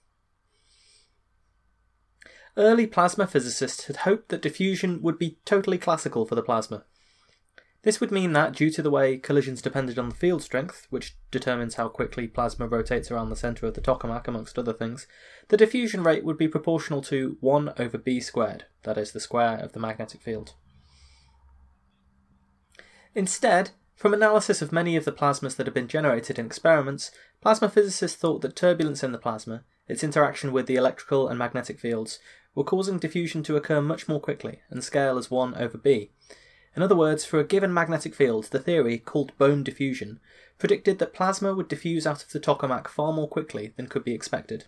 Early 2.58 2.88
plasma 2.88 3.27
physicists 3.27 3.86
had 3.86 3.98
hoped 3.98 4.30
that 4.30 4.42
diffusion 4.42 5.01
would 5.01 5.18
be 5.18 5.38
totally 5.46 5.77
classical 5.77 6.25
for 6.25 6.36
the 6.36 6.44
plasma. 6.44 6.86
This 7.84 8.00
would 8.00 8.12
mean 8.12 8.32
that, 8.32 8.54
due 8.54 8.70
to 8.72 8.82
the 8.82 8.90
way 8.90 9.18
collisions 9.18 9.62
depended 9.62 10.00
on 10.00 10.08
the 10.08 10.16
field 10.16 10.42
strength, 10.42 10.88
which 10.90 11.18
determines 11.32 11.75
how 11.75 11.90
quickly 11.90 12.28
plasma 12.28 12.66
rotates 12.66 13.12
around 13.12 13.30
the 13.30 13.36
centre 13.36 13.66
of 13.68 13.74
the 13.74 13.82
tokamak, 13.82 14.25
amongst 14.25 14.58
other 14.58 14.72
things, 14.72 15.06
the 15.50 15.58
diffusion 15.58 16.02
rate 16.02 16.24
would 16.24 16.38
be 16.38 16.48
proportional 16.48 17.02
to 17.02 17.38
1 17.42 17.74
over 17.78 17.98
b 17.98 18.22
squared, 18.22 18.66
that 18.84 18.98
is, 18.98 19.12
the 19.12 19.20
square 19.20 19.58
of 19.58 19.74
the 19.74 19.82
magnetic 19.82 20.22
field. 20.22 20.54
Instead, 23.13 23.72
from 23.96 24.13
analysis 24.13 24.62
of 24.62 24.72
many 24.72 24.96
of 24.96 25.04
the 25.04 25.12
plasmas 25.12 25.58
that 25.58 25.68
have 25.68 25.74
been 25.74 25.90
generated 25.90 26.40
in 26.40 26.46
experiments, 26.46 27.12
plasma 27.42 27.68
physicists 27.68 28.18
thought 28.18 28.42
that 28.42 28.56
turbulence 28.56 29.04
in 29.04 29.12
the 29.12 29.18
plasma, 29.18 29.66
its 29.90 30.06
interaction 30.06 30.54
with 30.54 30.68
the 30.68 30.78
electrical 30.78 31.28
and 31.28 31.38
magnetic 31.38 31.82
fields, 31.82 32.18
were 32.56 32.63
causing 32.63 32.98
diffusion 32.98 33.44
to 33.44 33.58
occur 33.58 33.82
much 33.82 34.08
more 34.08 34.22
quickly 34.22 34.62
and 34.70 34.86
scale 34.86 35.18
as 35.18 35.30
1 35.30 35.56
over 35.56 35.78
b, 35.78 36.12
in 36.75 36.82
other 36.82 36.96
words, 36.96 37.25
for 37.25 37.39
a 37.39 37.44
given 37.44 37.74
magnetic 37.74 38.15
field, 38.15 38.46
the 38.46 38.60
theory, 38.60 38.98
called 38.98 39.38
Bohm 39.38 39.63
diffusion, 39.63 40.20
predicted 40.58 41.00
that 41.00 41.13
plasma 41.13 41.53
would 41.53 41.68
diffuse 41.68 42.08
out 42.08 42.24
of 42.24 42.30
the 42.30 42.39
tokamak 42.39 42.88
far 42.88 43.13
more 43.13 43.27
quickly 43.27 43.74
than 43.75 43.88
could 43.88 44.03
be 44.03 44.13
expected. 44.13 44.65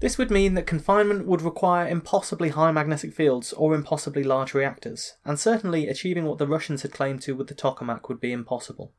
This 0.00 0.18
would 0.18 0.30
mean 0.30 0.54
that 0.54 0.66
confinement 0.66 1.26
would 1.26 1.40
require 1.40 1.88
impossibly 1.88 2.50
high 2.50 2.72
magnetic 2.72 3.14
fields 3.14 3.52
or 3.54 3.74
impossibly 3.74 4.22
large 4.22 4.52
reactors, 4.52 5.14
and 5.24 5.38
certainly 5.38 5.88
achieving 5.88 6.26
what 6.26 6.38
the 6.38 6.46
Russians 6.46 6.82
had 6.82 6.92
claimed 6.92 7.22
to 7.22 7.34
with 7.34 7.46
the 7.46 7.54
tokamak 7.54 8.08
would 8.08 8.20
be 8.20 8.32
impossible. 8.32 8.92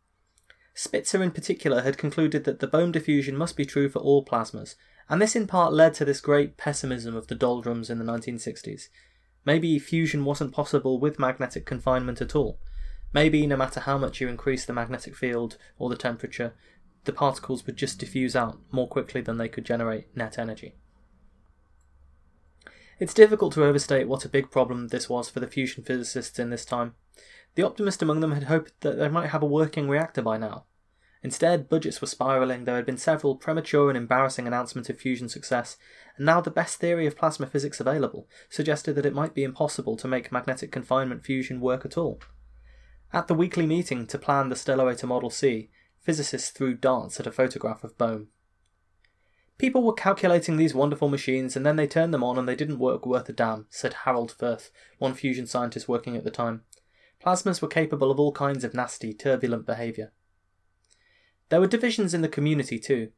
Spitzer 0.73 1.21
in 1.21 1.31
particular 1.31 1.81
had 1.81 1.97
concluded 1.97 2.43
that 2.43 2.59
the 2.59 2.67
Bohm 2.67 2.91
diffusion 2.91 3.37
must 3.37 3.55
be 3.55 3.65
true 3.65 3.87
for 3.87 3.99
all 3.99 4.25
plasmas, 4.25 4.75
and 5.07 5.21
this 5.21 5.35
in 5.35 5.47
part 5.47 5.73
led 5.73 5.93
to 5.93 6.05
this 6.05 6.19
great 6.19 6.57
pessimism 6.57 7.15
of 7.15 7.27
the 7.27 7.35
doldrums 7.35 7.89
in 7.89 7.99
the 7.99 8.05
1960s, 8.05 8.89
Maybe 9.45 9.77
fusion 9.77 10.25
wasn't 10.25 10.53
possible 10.53 10.99
with 10.99 11.19
magnetic 11.19 11.65
confinement 11.65 12.19
at 12.19 12.35
all. 12.35 12.59
Maybe 13.13 13.45
no 13.47 13.55
matter 13.55 13.79
how 13.79 13.97
much 13.97 14.19
you 14.19 14.27
increase 14.27 14.65
the 14.65 14.73
magnetic 14.73 15.15
field 15.15 15.57
or 15.77 15.89
the 15.89 15.95
temperature, 15.95 16.53
the 17.05 17.13
particles 17.13 17.65
would 17.65 17.77
just 17.77 17.99
diffuse 17.99 18.35
out 18.35 18.59
more 18.71 18.87
quickly 18.87 19.21
than 19.21 19.37
they 19.37 19.47
could 19.47 19.65
generate 19.65 20.15
net 20.17 20.39
energy. 20.39 20.75
It's 22.99 23.13
difficult 23.13 23.53
to 23.53 23.63
overstate 23.63 24.07
what 24.07 24.25
a 24.25 24.29
big 24.29 24.49
problem 24.49 24.87
this 24.87 25.09
was 25.09 25.29
for 25.29 25.39
the 25.39 25.47
fusion 25.47 25.83
physicists 25.83 26.39
in 26.39 26.49
this 26.49 26.65
time. 26.65 26.95
The 27.55 27.63
optimist 27.63 28.01
among 28.01 28.21
them 28.21 28.31
had 28.31 28.43
hoped 28.43 28.81
that 28.81 28.97
they 28.97 29.09
might 29.09 29.29
have 29.29 29.43
a 29.43 29.47
working 29.47 29.87
reactor 29.87 30.21
by 30.21 30.37
now, 30.37 30.65
Instead, 31.25 31.67
budgets 31.67 32.01
were 32.01 32.07
spiralling, 32.07 32.65
there 32.65 32.75
had 32.75 32.85
been 32.85 32.99
several 32.99 33.35
premature 33.35 33.89
and 33.89 33.97
embarrassing 33.97 34.45
announcements 34.45 34.91
of 34.91 34.99
fusion 34.99 35.27
success, 35.27 35.75
and 36.17 36.23
now 36.27 36.39
the 36.39 36.51
best 36.51 36.77
theory 36.77 37.07
of 37.07 37.17
plasma 37.17 37.47
physics 37.47 37.79
available 37.79 38.27
suggested 38.47 38.93
that 38.93 39.07
it 39.07 39.13
might 39.15 39.33
be 39.33 39.43
impossible 39.43 39.97
to 39.97 40.07
make 40.07 40.31
magnetic 40.31 40.71
confinement 40.71 41.25
fusion 41.25 41.59
work 41.59 41.83
at 41.83 41.97
all. 41.97 42.19
At 43.11 43.27
the 43.27 43.33
weekly 43.33 43.65
meeting 43.65 44.05
to 44.05 44.19
plan 44.19 44.49
the 44.49 44.55
Stellarator 44.55 45.07
Model 45.07 45.31
C, 45.31 45.71
physicists 45.99 46.51
threw 46.51 46.75
darts 46.75 47.19
at 47.19 47.25
a 47.25 47.31
photograph 47.31 47.83
of 47.83 47.97
Bohm. 47.97 48.27
People 49.57 49.81
were 49.81 49.93
calculating 49.93 50.57
these 50.57 50.75
wonderful 50.75 51.09
machines 51.09 51.55
and 51.55 51.65
then 51.65 51.75
they 51.75 51.87
turned 51.87 52.13
them 52.13 52.23
on 52.23 52.37
and 52.37 52.47
they 52.47 52.55
didn't 52.55 52.77
work 52.77 53.03
worth 53.03 53.27
a 53.29 53.33
damn, 53.33 53.65
said 53.71 53.95
Harold 54.05 54.31
Furth, 54.31 54.69
one 54.99 55.15
fusion 55.15 55.47
scientist 55.47 55.89
working 55.89 56.15
at 56.15 56.23
the 56.23 56.29
time. 56.29 56.61
Plasmas 57.19 57.63
were 57.63 57.67
capable 57.67 58.11
of 58.11 58.19
all 58.19 58.31
kinds 58.31 58.63
of 58.63 58.75
nasty, 58.75 59.11
turbulent 59.11 59.65
behaviour. 59.65 60.11
There 61.49 61.59
were 61.59 61.67
divisions 61.67 62.13
in 62.13 62.21
the 62.21 62.27
community 62.27 62.79
too. 62.79 63.11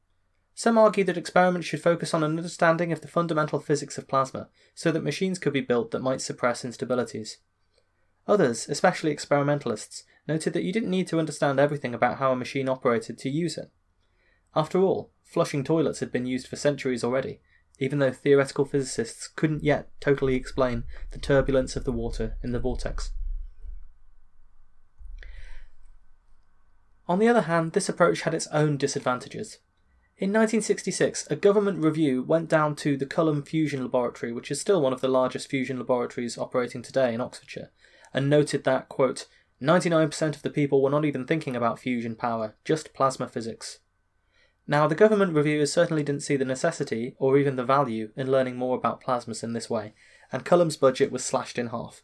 Some 0.54 0.78
argued 0.78 1.08
that 1.08 1.18
experiments 1.18 1.68
should 1.68 1.84
focus 1.84 2.14
on 2.14 2.24
an 2.24 2.38
understanding 2.38 2.92
of 2.92 3.02
the 3.02 3.08
fundamental 3.08 3.60
physics 3.60 3.98
of 3.98 4.08
plasma, 4.08 4.50
so 4.74 4.92
that 4.92 5.04
machines 5.04 5.38
could 5.38 5.54
be 5.54 5.62
built 5.62 5.92
that 5.92 6.02
might 6.02 6.20
suppress 6.20 6.64
instabilities. 6.64 7.38
Others, 8.28 8.68
especially 8.68 9.12
experimentalists, 9.12 10.04
noted 10.28 10.54
that 10.54 10.64
you 10.64 10.74
didn't 10.74 10.90
need 10.90 11.08
to 11.08 11.20
understand 11.20 11.60
everything 11.60 11.94
about 11.94 12.18
how 12.18 12.32
a 12.32 12.36
machine 12.36 12.68
operated 12.68 13.18
to 13.20 13.30
use 13.30 13.58
it. 13.58 13.72
After 14.56 14.80
all, 14.82 15.12
flushing 15.24 15.64
toilets 15.64 16.00
had 16.00 16.12
been 16.12 16.26
used 16.26 16.48
for 16.48 16.56
centuries 16.56 17.04
already, 17.04 17.40
even 17.80 18.00
though 18.00 18.12
theoretical 18.12 18.66
physicists 18.66 19.28
couldn't 19.28 19.64
yet 19.64 19.90
totally 20.02 20.36
explain 20.36 20.84
the 21.12 21.20
turbulence 21.20 21.76
of 21.76 21.84
the 21.84 21.92
water 21.92 22.36
in 22.44 22.52
the 22.52 22.60
vortex. 22.60 23.12
On 27.08 27.20
the 27.20 27.28
other 27.28 27.42
hand, 27.42 27.72
this 27.72 27.88
approach 27.88 28.22
had 28.22 28.34
its 28.34 28.48
own 28.48 28.78
disadvantages. 28.78 29.60
In 30.18 30.30
1966, 30.30 31.28
a 31.30 31.36
government 31.36 31.84
review 31.84 32.24
went 32.24 32.50
down 32.50 32.76
to 32.78 32.98
the 32.98 33.06
Culham 33.06 33.44
Fusion 33.48 33.84
Laboratory, 33.84 34.34
which 34.34 34.50
is 34.50 34.60
still 34.60 34.82
one 34.82 34.92
of 34.92 35.00
the 35.00 35.08
largest 35.08 35.48
fusion 35.50 35.78
laboratories 35.78 36.38
operating 36.38 36.82
today 36.82 37.14
in 37.14 37.22
Oxfordshire, 37.22 37.72
and 38.14 38.30
noted 38.30 38.64
that, 38.64 38.90
quote, 38.90 39.28
99% 39.62 40.36
of 40.36 40.42
the 40.42 40.50
people 40.50 40.82
were 40.82 40.90
not 40.90 41.06
even 41.06 41.26
thinking 41.26 41.56
about 41.56 41.80
fusion 41.80 42.16
power, 42.16 42.56
just 42.66 42.94
plasma 42.94 43.28
physics. 43.28 43.80
Now, 44.68 44.88
the 44.88 44.96
government 44.96 45.34
reviewers 45.34 45.72
certainly 45.72 46.04
didn't 46.04 46.24
see 46.24 46.36
the 46.36 46.46
necessity, 46.46 47.16
or 47.20 47.38
even 47.38 47.56
the 47.56 47.64
value, 47.64 48.10
in 48.18 48.30
learning 48.30 48.58
more 48.58 48.76
about 48.76 49.04
plasmas 49.04 49.44
in 49.44 49.54
this 49.54 49.70
way, 49.70 49.94
and 50.32 50.44
Culham's 50.44 50.78
budget 50.78 51.12
was 51.12 51.24
slashed 51.24 51.58
in 51.58 51.68
half. 51.68 52.04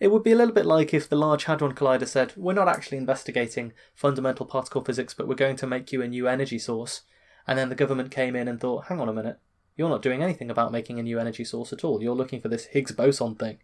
It 0.00 0.12
would 0.12 0.22
be 0.22 0.30
a 0.32 0.36
little 0.36 0.54
bit 0.54 0.66
like 0.66 0.94
if 0.94 1.08
the 1.08 1.16
Large 1.16 1.44
Hadron 1.44 1.74
Collider 1.74 2.06
said, 2.06 2.32
We're 2.36 2.52
not 2.52 2.68
actually 2.68 2.98
investigating 2.98 3.72
fundamental 3.94 4.46
particle 4.46 4.84
physics, 4.84 5.12
but 5.12 5.26
we're 5.26 5.34
going 5.34 5.56
to 5.56 5.66
make 5.66 5.92
you 5.92 6.02
a 6.02 6.08
new 6.08 6.28
energy 6.28 6.58
source. 6.58 7.02
And 7.46 7.58
then 7.58 7.68
the 7.68 7.74
government 7.74 8.10
came 8.10 8.36
in 8.36 8.46
and 8.46 8.60
thought, 8.60 8.86
Hang 8.86 9.00
on 9.00 9.08
a 9.08 9.12
minute, 9.12 9.40
you're 9.76 9.88
not 9.88 10.02
doing 10.02 10.22
anything 10.22 10.50
about 10.50 10.72
making 10.72 10.98
a 10.98 11.02
new 11.02 11.18
energy 11.18 11.44
source 11.44 11.72
at 11.72 11.84
all. 11.84 12.02
You're 12.02 12.14
looking 12.14 12.40
for 12.40 12.48
this 12.48 12.66
Higgs 12.66 12.92
boson 12.92 13.34
thing. 13.34 13.58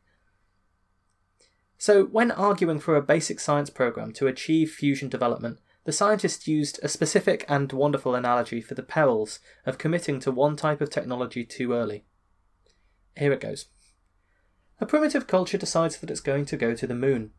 So, 1.79 2.05
when 2.05 2.31
arguing 2.31 2.79
for 2.79 2.97
a 2.97 3.03
basic 3.03 3.41
science 3.41 3.69
program 3.69 4.13
to 4.15 4.27
achieve 4.27 4.71
fusion 4.71 5.09
development, 5.09 5.59
the 5.85 5.93
scientists 5.93 6.49
used 6.49 6.81
a 6.83 6.89
specific 6.89 7.45
and 7.49 7.71
wonderful 7.73 8.15
analogy 8.15 8.61
for 8.61 8.75
the 8.75 8.83
perils 8.83 9.39
of 9.67 9.77
committing 9.77 10.19
to 10.21 10.31
one 10.31 10.57
type 10.57 10.81
of 10.81 10.89
technology 10.89 11.45
too 11.45 11.73
early. 11.73 12.05
Here 13.17 13.33
it 13.33 13.41
goes. 13.41 13.67
A 14.85 14.87
primitive 14.87 15.27
culture 15.27 15.57
decides 15.57 15.97
that 15.97 16.11
it's 16.11 16.21
going 16.21 16.45
to 16.45 16.59
go 16.59 16.75
to 16.75 16.87
the 16.87 16.95
moon. 16.95 17.31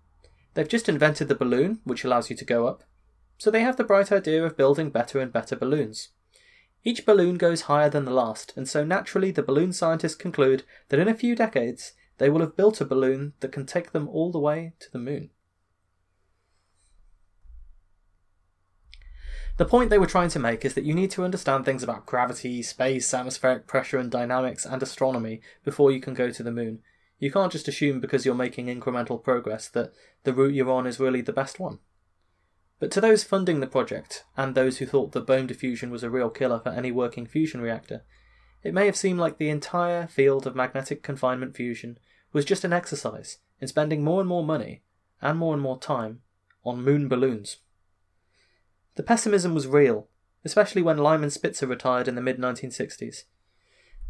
They've 0.56 0.68
just 0.68 0.90
invented 0.90 1.28
the 1.28 1.36
balloon, 1.36 1.80
which 1.84 2.04
allows 2.04 2.32
you 2.32 2.36
to 2.38 2.44
go 2.44 2.66
up, 2.66 2.86
so 3.38 3.52
they 3.52 3.62
have 3.62 3.78
the 3.78 3.84
bright 3.84 4.12
idea 4.12 4.44
of 4.44 4.58
building 4.58 4.90
better 4.90 5.20
and 5.20 5.32
better 5.32 5.56
balloons. 5.56 6.10
Each 6.84 7.06
balloon 7.06 7.36
goes 7.36 7.70
higher 7.70 7.88
than 7.88 8.06
the 8.06 8.10
last, 8.10 8.52
and 8.56 8.68
so 8.68 8.84
naturally 8.84 9.30
the 9.30 9.44
balloon 9.44 9.74
scientists 9.74 10.16
conclude 10.16 10.64
that 10.90 11.00
in 11.00 11.08
a 11.08 11.14
few 11.14 11.36
decades 11.36 11.94
they 12.18 12.32
will 12.32 12.40
have 12.40 12.58
built 12.58 12.82
a 12.82 12.86
balloon 12.86 13.34
that 13.42 13.52
can 13.52 13.68
take 13.68 13.92
them 13.92 14.10
all 14.10 14.32
the 14.32 14.40
way 14.40 14.74
to 14.80 14.92
the 14.92 14.98
moon. 14.98 15.30
The 19.58 19.66
point 19.66 19.92
they 19.92 20.00
were 20.00 20.08
trying 20.08 20.30
to 20.30 20.40
make 20.40 20.66
is 20.66 20.74
that 20.74 20.84
you 20.84 20.96
need 20.96 21.12
to 21.12 21.24
understand 21.24 21.64
things 21.64 21.84
about 21.84 22.08
gravity, 22.08 22.64
space, 22.64 23.14
atmospheric 23.14 23.68
pressure, 23.68 24.00
and 24.00 24.10
dynamics, 24.10 24.66
and 24.66 24.82
astronomy 24.82 25.42
before 25.64 25.92
you 25.92 26.02
can 26.02 26.16
go 26.16 26.32
to 26.32 26.42
the 26.42 26.52
moon, 26.52 26.80
you 27.26 27.32
can't 27.32 27.52
just 27.52 27.68
assume 27.68 28.00
because 28.00 28.24
you're 28.24 28.36
making 28.36 28.68
incremental 28.68 29.22
progress 29.22 29.68
that 29.70 29.92
the 30.26 30.32
route 30.32 30.54
you're 30.54 30.70
on 30.70 30.86
is 30.86 31.00
really 31.00 31.22
the 31.22 31.34
best 31.34 31.60
one. 31.60 31.80
But 32.80 32.92
to 32.92 33.02
those 33.02 33.24
funding 33.24 33.62
the 33.62 33.68
project, 33.68 34.26
and 34.38 34.54
those 34.54 34.78
who 34.78 34.86
thought 34.86 35.12
that 35.14 35.26
Bohm 35.26 35.48
diffusion 35.48 35.90
was 35.90 36.04
a 36.04 36.10
real 36.12 36.30
killer 36.30 36.60
for 36.60 36.70
any 36.70 36.92
working 36.92 37.26
fusion 37.26 37.62
reactor, 37.62 38.04
it 38.62 38.76
may 38.76 38.86
have 38.86 38.96
seemed 38.96 39.20
like 39.20 39.40
the 39.40 39.50
entire 39.50 40.06
field 40.06 40.46
of 40.46 40.56
magnetic 40.56 41.02
confinement 41.02 41.56
fusion 41.56 41.98
was 42.32 42.46
just 42.46 42.64
an 42.64 42.74
exercise 42.74 43.40
in 43.60 43.68
spending 43.68 44.04
more 44.04 44.20
and 44.20 44.30
more 44.30 44.46
money, 44.46 44.84
and 45.20 45.40
more 45.40 45.56
and 45.56 45.64
more 45.64 45.80
time, 45.80 46.22
on 46.64 46.84
moon 46.84 47.08
balloons. 47.08 47.58
The 48.98 49.04
pessimism 49.04 49.56
was 49.56 49.66
real, 49.66 50.10
especially 50.44 50.84
when 50.84 51.00
Lyman 51.00 51.32
Spitzer 51.32 51.66
retired 51.66 52.08
in 52.08 52.14
the 52.14 52.22
mid 52.22 52.38
1960s, 52.38 53.24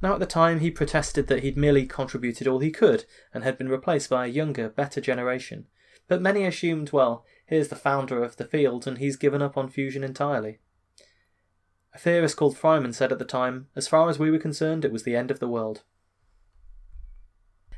now, 0.01 0.13
at 0.13 0.19
the 0.19 0.25
time, 0.25 0.59
he 0.59 0.71
protested 0.71 1.27
that 1.27 1.41
he'd 1.41 1.57
merely 1.57 1.85
contributed 1.85 2.47
all 2.47 2.59
he 2.59 2.71
could 2.71 3.05
and 3.33 3.43
had 3.43 3.57
been 3.57 3.69
replaced 3.69 4.09
by 4.09 4.25
a 4.25 4.29
younger, 4.29 4.69
better 4.69 4.99
generation. 4.99 5.67
But 6.07 6.21
many 6.21 6.45
assumed, 6.45 6.91
well, 6.91 7.25
here's 7.45 7.69
the 7.69 7.75
founder 7.75 8.23
of 8.23 8.37
the 8.37 8.45
field 8.45 8.87
and 8.87 8.97
he's 8.97 9.15
given 9.15 9.41
up 9.41 9.57
on 9.57 9.69
fusion 9.69 10.03
entirely. 10.03 10.59
A 11.93 11.97
theorist 11.97 12.35
called 12.35 12.57
Frieman 12.57 12.93
said 12.93 13.11
at 13.11 13.19
the 13.19 13.25
time, 13.25 13.67
as 13.75 13.87
far 13.87 14.09
as 14.09 14.19
we 14.19 14.29
were 14.29 14.37
concerned, 14.37 14.83
it 14.83 14.91
was 14.91 15.03
the 15.03 15.15
end 15.15 15.31
of 15.31 15.39
the 15.39 15.47
world. 15.47 15.83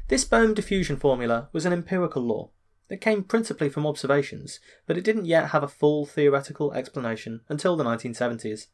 This 0.08 0.26
Bohm 0.26 0.54
diffusion 0.54 0.98
formula 0.98 1.50
was 1.54 1.66
an 1.66 1.74
empirical 1.74 2.24
law. 2.24 2.50
It 2.90 3.02
came 3.02 3.24
principally 3.24 3.70
from 3.70 3.86
observations, 3.86 4.60
but 4.86 4.98
it 4.98 5.04
didn't 5.04 5.26
yet 5.26 5.50
have 5.50 5.64
a 5.64 5.68
full 5.68 6.06
theoretical 6.06 6.74
explanation 6.74 7.42
until 7.50 7.76
the 7.76 7.84
1970s. 7.84 8.68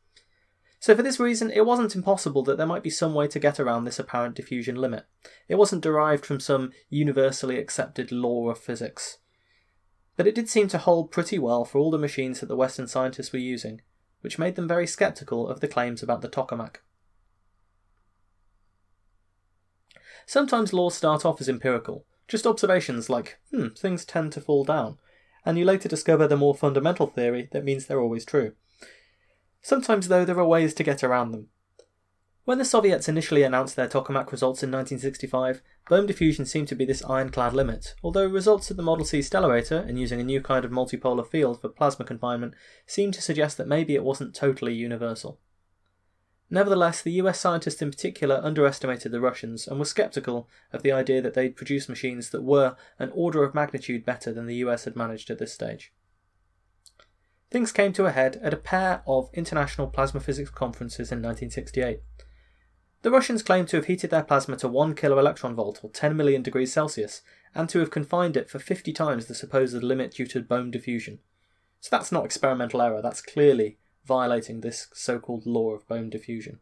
So, 0.83 0.93
for 0.97 1.01
this 1.01 1.17
reason, 1.17 1.49
it 1.49 1.65
wasn't 1.65 1.95
impossible 1.95 2.43
that 2.43 2.57
there 2.57 2.67
might 2.67 2.83
be 2.83 2.89
some 2.89 3.13
way 3.13 3.29
to 3.29 3.39
get 3.39 3.57
around 3.57 3.85
this 3.85 3.99
apparent 3.99 4.35
diffusion 4.35 4.75
limit. 4.75 5.05
It 5.47 5.55
wasn't 5.55 5.81
derived 5.81 6.25
from 6.25 6.41
some 6.41 6.73
universally 6.89 7.57
accepted 7.57 8.11
law 8.11 8.49
of 8.49 8.59
physics. 8.59 9.19
But 10.17 10.27
it 10.27 10.35
did 10.35 10.49
seem 10.49 10.67
to 10.67 10.77
hold 10.77 11.09
pretty 11.09 11.39
well 11.39 11.63
for 11.63 11.77
all 11.77 11.89
the 11.89 11.97
machines 11.97 12.41
that 12.41 12.47
the 12.47 12.57
Western 12.57 12.87
scientists 12.87 13.31
were 13.31 13.39
using, 13.39 13.79
which 14.19 14.37
made 14.37 14.55
them 14.55 14.67
very 14.67 14.85
sceptical 14.85 15.47
of 15.47 15.61
the 15.61 15.69
claims 15.69 16.03
about 16.03 16.21
the 16.21 16.27
tokamak. 16.27 16.79
Sometimes 20.25 20.73
laws 20.73 20.95
start 20.95 21.23
off 21.23 21.39
as 21.39 21.47
empirical, 21.47 22.05
just 22.27 22.45
observations 22.45 23.09
like, 23.09 23.37
hmm, 23.51 23.69
things 23.69 24.03
tend 24.03 24.33
to 24.33 24.41
fall 24.41 24.65
down, 24.65 24.97
and 25.45 25.57
you 25.57 25.63
later 25.63 25.87
discover 25.87 26.27
the 26.27 26.35
more 26.35 26.53
fundamental 26.53 27.07
theory 27.07 27.47
that 27.53 27.63
means 27.63 27.85
they're 27.85 28.01
always 28.01 28.25
true. 28.25 28.55
Sometimes, 29.63 30.09
though, 30.09 30.25
there 30.25 30.37
are 30.37 30.45
ways 30.45 30.73
to 30.73 30.83
get 30.83 31.03
around 31.03 31.31
them. 31.31 31.47
When 32.43 32.57
the 32.57 32.65
Soviets 32.65 33.07
initially 33.07 33.43
announced 33.43 33.77
their 33.77 33.87
tokamak 33.87 34.29
results 34.29 34.61
in 34.61 34.69
1965, 34.69 35.63
Bohm 35.87 36.05
diffusion 36.05 36.45
seemed 36.45 36.67
to 36.67 36.75
be 36.75 36.83
this 36.83 37.03
ironclad 37.05 37.53
limit, 37.53 37.95
although 38.03 38.27
results 38.27 38.69
at 38.69 38.75
the 38.75 38.83
Model 38.83 39.05
C 39.05 39.19
stellarator 39.19 39.87
and 39.87 39.97
using 39.97 40.19
a 40.19 40.25
new 40.25 40.41
kind 40.41 40.65
of 40.65 40.71
multipolar 40.71 41.25
field 41.25 41.61
for 41.61 41.69
plasma 41.69 42.03
confinement 42.03 42.55
seemed 42.85 43.13
to 43.13 43.21
suggest 43.21 43.55
that 43.57 43.69
maybe 43.69 43.95
it 43.95 44.03
wasn't 44.03 44.35
totally 44.35 44.73
universal. 44.73 45.39
Nevertheless, 46.49 47.01
the 47.01 47.13
US 47.13 47.39
scientists 47.39 47.81
in 47.81 47.89
particular 47.89 48.41
underestimated 48.43 49.13
the 49.13 49.21
Russians 49.21 49.65
and 49.65 49.79
were 49.79 49.85
skeptical 49.85 50.49
of 50.73 50.83
the 50.83 50.91
idea 50.91 51.21
that 51.21 51.35
they'd 51.35 51.55
produce 51.55 51.87
machines 51.87 52.31
that 52.31 52.43
were 52.43 52.75
an 52.99 53.11
order 53.13 53.45
of 53.45 53.55
magnitude 53.55 54.05
better 54.05 54.33
than 54.33 54.47
the 54.47 54.57
US 54.57 54.83
had 54.83 54.97
managed 54.97 55.29
at 55.29 55.39
this 55.39 55.53
stage. 55.53 55.93
Things 57.53 57.71
came 57.71 57.93
to 57.93 58.07
a 58.07 58.11
head 58.11 58.39
at 58.41 58.51
a 58.51 58.57
pair 58.57 59.03
of 59.05 59.29
international 59.31 59.85
plasma 59.85 60.19
physics 60.19 60.49
conferences 60.49 61.11
in 61.11 61.19
1968. 61.19 61.99
The 63.03 63.11
Russians 63.11 63.43
claimed 63.43 63.67
to 63.67 63.75
have 63.75 63.85
heated 63.85 64.09
their 64.09 64.23
plasma 64.23 64.57
to 64.57 64.67
1 64.67 64.95
kilo 64.95 65.19
electron 65.19 65.53
volt 65.53 65.81
or 65.83 65.91
10 65.91 66.17
million 66.17 66.41
degrees 66.41 66.73
Celsius 66.73 67.21
and 67.53 67.69
to 67.69 67.77
have 67.77 67.91
confined 67.91 68.35
it 68.35 68.49
for 68.49 68.57
50 68.57 68.91
times 68.91 69.27
the 69.27 69.35
supposed 69.35 69.83
limit 69.83 70.15
due 70.15 70.25
to 70.25 70.41
Bohm 70.41 70.71
diffusion. 70.71 71.19
So 71.79 71.89
that's 71.91 72.11
not 72.11 72.25
experimental 72.25 72.81
error, 72.81 73.03
that's 73.03 73.21
clearly 73.21 73.77
violating 74.03 74.61
this 74.61 74.87
so 74.91 75.19
called 75.19 75.45
law 75.45 75.75
of 75.75 75.87
Bohm 75.87 76.09
diffusion. 76.09 76.57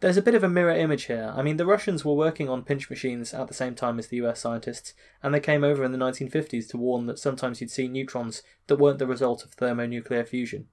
There's 0.00 0.16
a 0.16 0.22
bit 0.22 0.34
of 0.34 0.44
a 0.44 0.48
mirror 0.48 0.74
image 0.74 1.04
here. 1.04 1.32
I 1.34 1.42
mean, 1.42 1.56
the 1.56 1.66
Russians 1.66 2.04
were 2.04 2.14
working 2.14 2.48
on 2.48 2.64
pinch 2.64 2.90
machines 2.90 3.32
at 3.32 3.48
the 3.48 3.54
same 3.54 3.74
time 3.74 3.98
as 3.98 4.08
the 4.08 4.16
US 4.18 4.40
scientists, 4.40 4.92
and 5.22 5.32
they 5.32 5.40
came 5.40 5.64
over 5.64 5.84
in 5.84 5.92
the 5.92 5.98
1950s 5.98 6.68
to 6.68 6.76
warn 6.76 7.06
that 7.06 7.18
sometimes 7.18 7.60
you'd 7.60 7.70
see 7.70 7.88
neutrons 7.88 8.42
that 8.66 8.76
weren't 8.76 8.98
the 8.98 9.06
result 9.06 9.44
of 9.44 9.52
thermonuclear 9.52 10.24
fusion. 10.24 10.66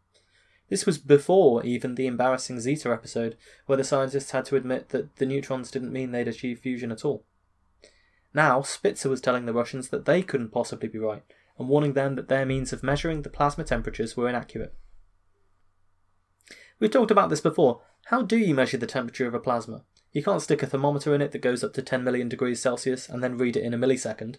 This 0.70 0.86
was 0.86 0.98
before 0.98 1.64
even 1.66 1.96
the 1.96 2.08
embarrassing 2.08 2.60
Zeta 2.62 2.92
episode, 2.92 3.38
where 3.66 3.78
the 3.78 3.84
scientists 3.84 4.32
had 4.32 4.46
to 4.46 4.56
admit 4.56 4.90
that 4.90 5.18
the 5.18 5.26
neutrons 5.26 5.70
didn't 5.70 5.92
mean 5.92 6.12
they'd 6.12 6.28
achieve 6.28 6.60
fusion 6.60 6.92
at 6.92 7.04
all. 7.06 7.26
Now, 8.34 8.62
Spitzer 8.62 9.10
was 9.10 9.20
telling 9.20 9.46
the 9.46 9.54
Russians 9.54 9.90
that 9.90 10.06
they 10.06 10.22
couldn't 10.22 10.54
possibly 10.54 10.88
be 10.88 10.98
right, 10.98 11.24
and 11.60 11.68
warning 11.68 11.94
them 11.94 12.16
that 12.16 12.30
their 12.30 12.46
means 12.46 12.72
of 12.72 12.84
measuring 12.84 13.22
the 13.22 13.30
plasma 13.30 13.66
temperatures 13.66 14.16
were 14.16 14.30
inaccurate. 14.30 14.74
We've 16.82 16.90
talked 16.90 17.12
about 17.12 17.30
this 17.30 17.42
before. 17.42 17.82
How 18.06 18.24
do 18.24 18.36
you 18.36 18.56
measure 18.56 18.76
the 18.76 18.88
temperature 18.88 19.28
of 19.28 19.36
a 19.36 19.40
plasma? 19.40 19.84
You 20.14 20.24
can't 20.24 20.42
stick 20.42 20.64
a 20.64 20.66
thermometer 20.66 21.14
in 21.14 21.22
it 21.22 21.32
that 21.32 21.44
goes 21.44 21.64
up 21.64 21.74
to 21.74 21.82
10 21.84 22.04
million 22.04 22.28
degrees 22.28 22.60
Celsius 22.60 23.08
and 23.08 23.24
then 23.24 23.38
read 23.38 23.56
it 23.56 23.64
in 23.64 23.76
a 23.76 23.78
millisecond. 23.78 24.38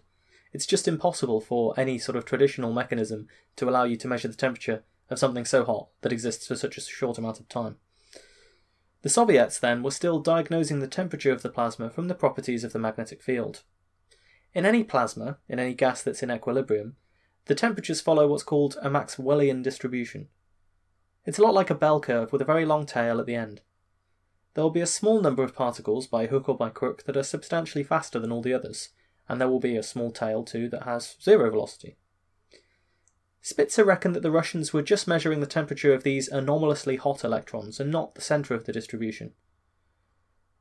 It's 0.53 0.67
just 0.67 0.89
impossible 0.89 1.41
for 1.41 1.73
any 1.79 2.01
sort 2.01 2.17
of 2.17 2.25
traditional 2.25 2.73
mechanism 2.73 3.29
to 3.55 3.69
allow 3.69 3.85
you 3.85 3.97
to 3.97 4.09
measure 4.09 4.27
the 4.27 4.35
temperature 4.35 4.83
of 5.09 5.21
something 5.21 5.45
so 5.45 5.65
hot 5.65 5.91
that 6.01 6.13
exists 6.13 6.49
for 6.49 6.57
such 6.57 6.77
a 6.77 6.81
short 6.81 7.17
amount 7.17 7.39
of 7.39 7.49
time. 7.49 7.77
The 9.03 9.09
Soviets, 9.09 9.61
then, 9.61 9.85
were 9.85 9.93
still 9.93 10.19
diagnosing 10.19 10.81
the 10.81 10.89
temperature 10.89 11.31
of 11.31 11.43
the 11.43 11.49
plasma 11.49 11.91
from 11.91 12.09
the 12.09 12.15
properties 12.17 12.65
of 12.65 12.73
the 12.73 12.81
magnetic 12.81 13.23
field. 13.23 13.63
In 14.53 14.67
any 14.67 14.83
plasma, 14.83 15.39
in 15.49 15.61
any 15.61 15.75
gas 15.75 16.03
that's 16.03 16.25
in 16.25 16.31
equilibrium, 16.31 16.97
the 17.45 17.55
temperatures 17.55 18.01
follow 18.01 18.27
what's 18.27 18.43
called 18.43 18.79
a 18.83 18.91
Maxwellian 18.91 19.63
distribution, 19.63 20.27
it's 21.25 21.39
a 21.39 21.43
lot 21.43 21.55
like 21.55 21.71
a 21.71 21.75
bell 21.75 22.01
curve 22.01 22.33
with 22.33 22.43
a 22.43 22.47
very 22.47 22.65
long 22.65 22.87
tail 22.87 23.21
at 23.21 23.27
the 23.27 23.35
end. 23.35 23.61
There 24.55 24.65
will 24.65 24.71
be 24.71 24.81
a 24.81 24.87
small 24.87 25.21
number 25.21 25.43
of 25.43 25.55
particles 25.55 26.07
by 26.07 26.27
hook 26.27 26.49
or 26.49 26.57
by 26.57 26.69
crook 26.69 27.05
that 27.05 27.17
are 27.17 27.23
substantially 27.23 27.85
faster 27.85 28.19
than 28.19 28.33
all 28.33 28.43
the 28.43 28.53
others, 28.53 28.91
and 29.29 29.41
there 29.41 29.49
will 29.49 29.61
be 29.61 29.77
a 29.77 29.83
small 29.83 30.11
tail 30.11 30.45
too 30.45 30.69
that 30.71 30.83
has 30.83 31.17
zero 31.23 31.51
velocity. 31.51 31.97
Spitzer 33.41 33.85
reckoned 33.85 34.15
that 34.15 34.23
the 34.23 34.31
Russians 34.31 34.73
were 34.73 34.83
just 34.83 35.09
measuring 35.09 35.41
the 35.41 35.47
temperature 35.47 35.93
of 35.93 36.05
these 36.05 36.29
anomalously 36.29 36.97
hot 36.97 37.25
electrons 37.25 37.81
and 37.81 37.91
not 37.91 38.15
the 38.15 38.21
centre 38.21 38.55
of 38.55 38.67
the 38.67 38.73
distribution. 38.73 39.33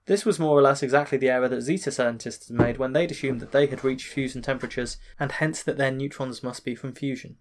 This 0.08 0.26
was 0.26 0.40
more 0.40 0.58
or 0.58 0.64
less 0.64 0.82
exactly 0.82 1.18
the 1.18 1.30
error 1.30 1.48
that 1.48 1.62
Zeta 1.62 1.92
scientists 1.92 2.50
made 2.50 2.78
when 2.78 2.94
they'd 2.94 3.12
assumed 3.12 3.40
that 3.40 3.52
they 3.52 3.68
had 3.68 3.84
reached 3.84 4.08
fusion 4.08 4.42
temperatures 4.42 4.98
and 5.20 5.32
hence 5.32 5.62
that 5.62 5.78
their 5.78 5.92
neutrons 5.92 6.42
must 6.42 6.66
be 6.66 6.74
from 6.74 6.94
fusion. 6.94 7.38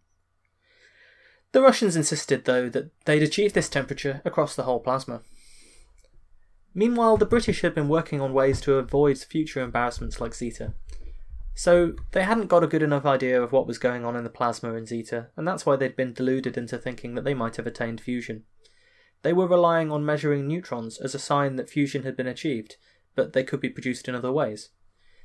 The 1.52 1.62
Russians 1.62 1.96
insisted, 1.96 2.44
though, 2.44 2.68
that 2.68 2.90
they'd 3.04 3.22
achieved 3.22 3.54
this 3.54 3.68
temperature 3.68 4.22
across 4.24 4.54
the 4.54 4.62
whole 4.62 4.80
plasma. 4.80 5.22
Meanwhile, 6.74 7.16
the 7.16 7.26
British 7.26 7.62
had 7.62 7.74
been 7.74 7.88
working 7.88 8.20
on 8.20 8.32
ways 8.32 8.60
to 8.60 8.74
avoid 8.74 9.18
future 9.18 9.60
embarrassments 9.60 10.20
like 10.20 10.34
Zeta. 10.34 10.74
So, 11.54 11.94
they 12.12 12.22
hadn't 12.22 12.46
got 12.46 12.62
a 12.62 12.68
good 12.68 12.82
enough 12.82 13.04
idea 13.04 13.42
of 13.42 13.50
what 13.50 13.66
was 13.66 13.78
going 13.78 14.04
on 14.04 14.14
in 14.14 14.22
the 14.22 14.30
plasma 14.30 14.74
in 14.74 14.86
Zeta, 14.86 15.28
and 15.36 15.46
that's 15.46 15.66
why 15.66 15.74
they'd 15.74 15.96
been 15.96 16.12
deluded 16.12 16.56
into 16.56 16.78
thinking 16.78 17.16
that 17.16 17.24
they 17.24 17.34
might 17.34 17.56
have 17.56 17.66
attained 17.66 18.00
fusion. 18.00 18.44
They 19.22 19.32
were 19.32 19.48
relying 19.48 19.90
on 19.90 20.06
measuring 20.06 20.46
neutrons 20.46 20.98
as 21.00 21.14
a 21.14 21.18
sign 21.18 21.56
that 21.56 21.68
fusion 21.68 22.04
had 22.04 22.16
been 22.16 22.28
achieved, 22.28 22.76
but 23.16 23.32
they 23.32 23.42
could 23.42 23.60
be 23.60 23.68
produced 23.68 24.08
in 24.08 24.14
other 24.14 24.32
ways. 24.32 24.70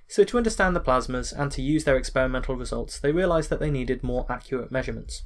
So, 0.07 0.23
to 0.23 0.37
understand 0.37 0.75
the 0.75 0.81
plasmas 0.81 1.31
and 1.31 1.51
to 1.51 1.61
use 1.61 1.83
their 1.83 1.97
experimental 1.97 2.55
results, 2.55 2.99
they 2.99 3.11
realised 3.11 3.51
that 3.51 3.59
they 3.59 3.71
needed 3.71 4.03
more 4.03 4.25
accurate 4.27 4.71
measurements. 4.71 5.23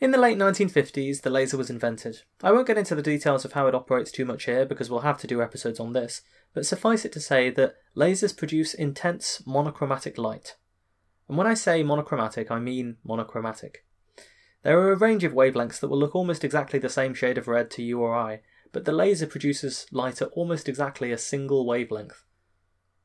In 0.00 0.12
the 0.12 0.18
late 0.18 0.38
1950s, 0.38 1.22
the 1.22 1.30
laser 1.30 1.56
was 1.56 1.70
invented. 1.70 2.22
I 2.40 2.52
won't 2.52 2.68
get 2.68 2.78
into 2.78 2.94
the 2.94 3.02
details 3.02 3.44
of 3.44 3.54
how 3.54 3.66
it 3.66 3.74
operates 3.74 4.12
too 4.12 4.24
much 4.24 4.44
here 4.44 4.64
because 4.64 4.88
we'll 4.88 5.00
have 5.00 5.18
to 5.18 5.26
do 5.26 5.42
episodes 5.42 5.80
on 5.80 5.92
this, 5.92 6.22
but 6.54 6.64
suffice 6.64 7.04
it 7.04 7.10
to 7.14 7.20
say 7.20 7.50
that 7.50 7.74
lasers 7.96 8.36
produce 8.36 8.74
intense 8.74 9.42
monochromatic 9.44 10.16
light. 10.16 10.54
And 11.26 11.36
when 11.36 11.48
I 11.48 11.54
say 11.54 11.82
monochromatic, 11.82 12.48
I 12.48 12.60
mean 12.60 12.98
monochromatic. 13.04 13.84
There 14.62 14.78
are 14.78 14.92
a 14.92 14.96
range 14.96 15.24
of 15.24 15.32
wavelengths 15.32 15.80
that 15.80 15.88
will 15.88 15.98
look 15.98 16.14
almost 16.14 16.44
exactly 16.44 16.78
the 16.78 16.88
same 16.88 17.12
shade 17.12 17.36
of 17.36 17.48
red 17.48 17.68
to 17.72 17.82
you 17.82 18.00
or 18.00 18.14
I, 18.14 18.42
but 18.70 18.84
the 18.84 18.92
laser 18.92 19.26
produces 19.26 19.86
light 19.90 20.22
at 20.22 20.28
almost 20.28 20.68
exactly 20.68 21.10
a 21.10 21.18
single 21.18 21.66
wavelength. 21.66 22.24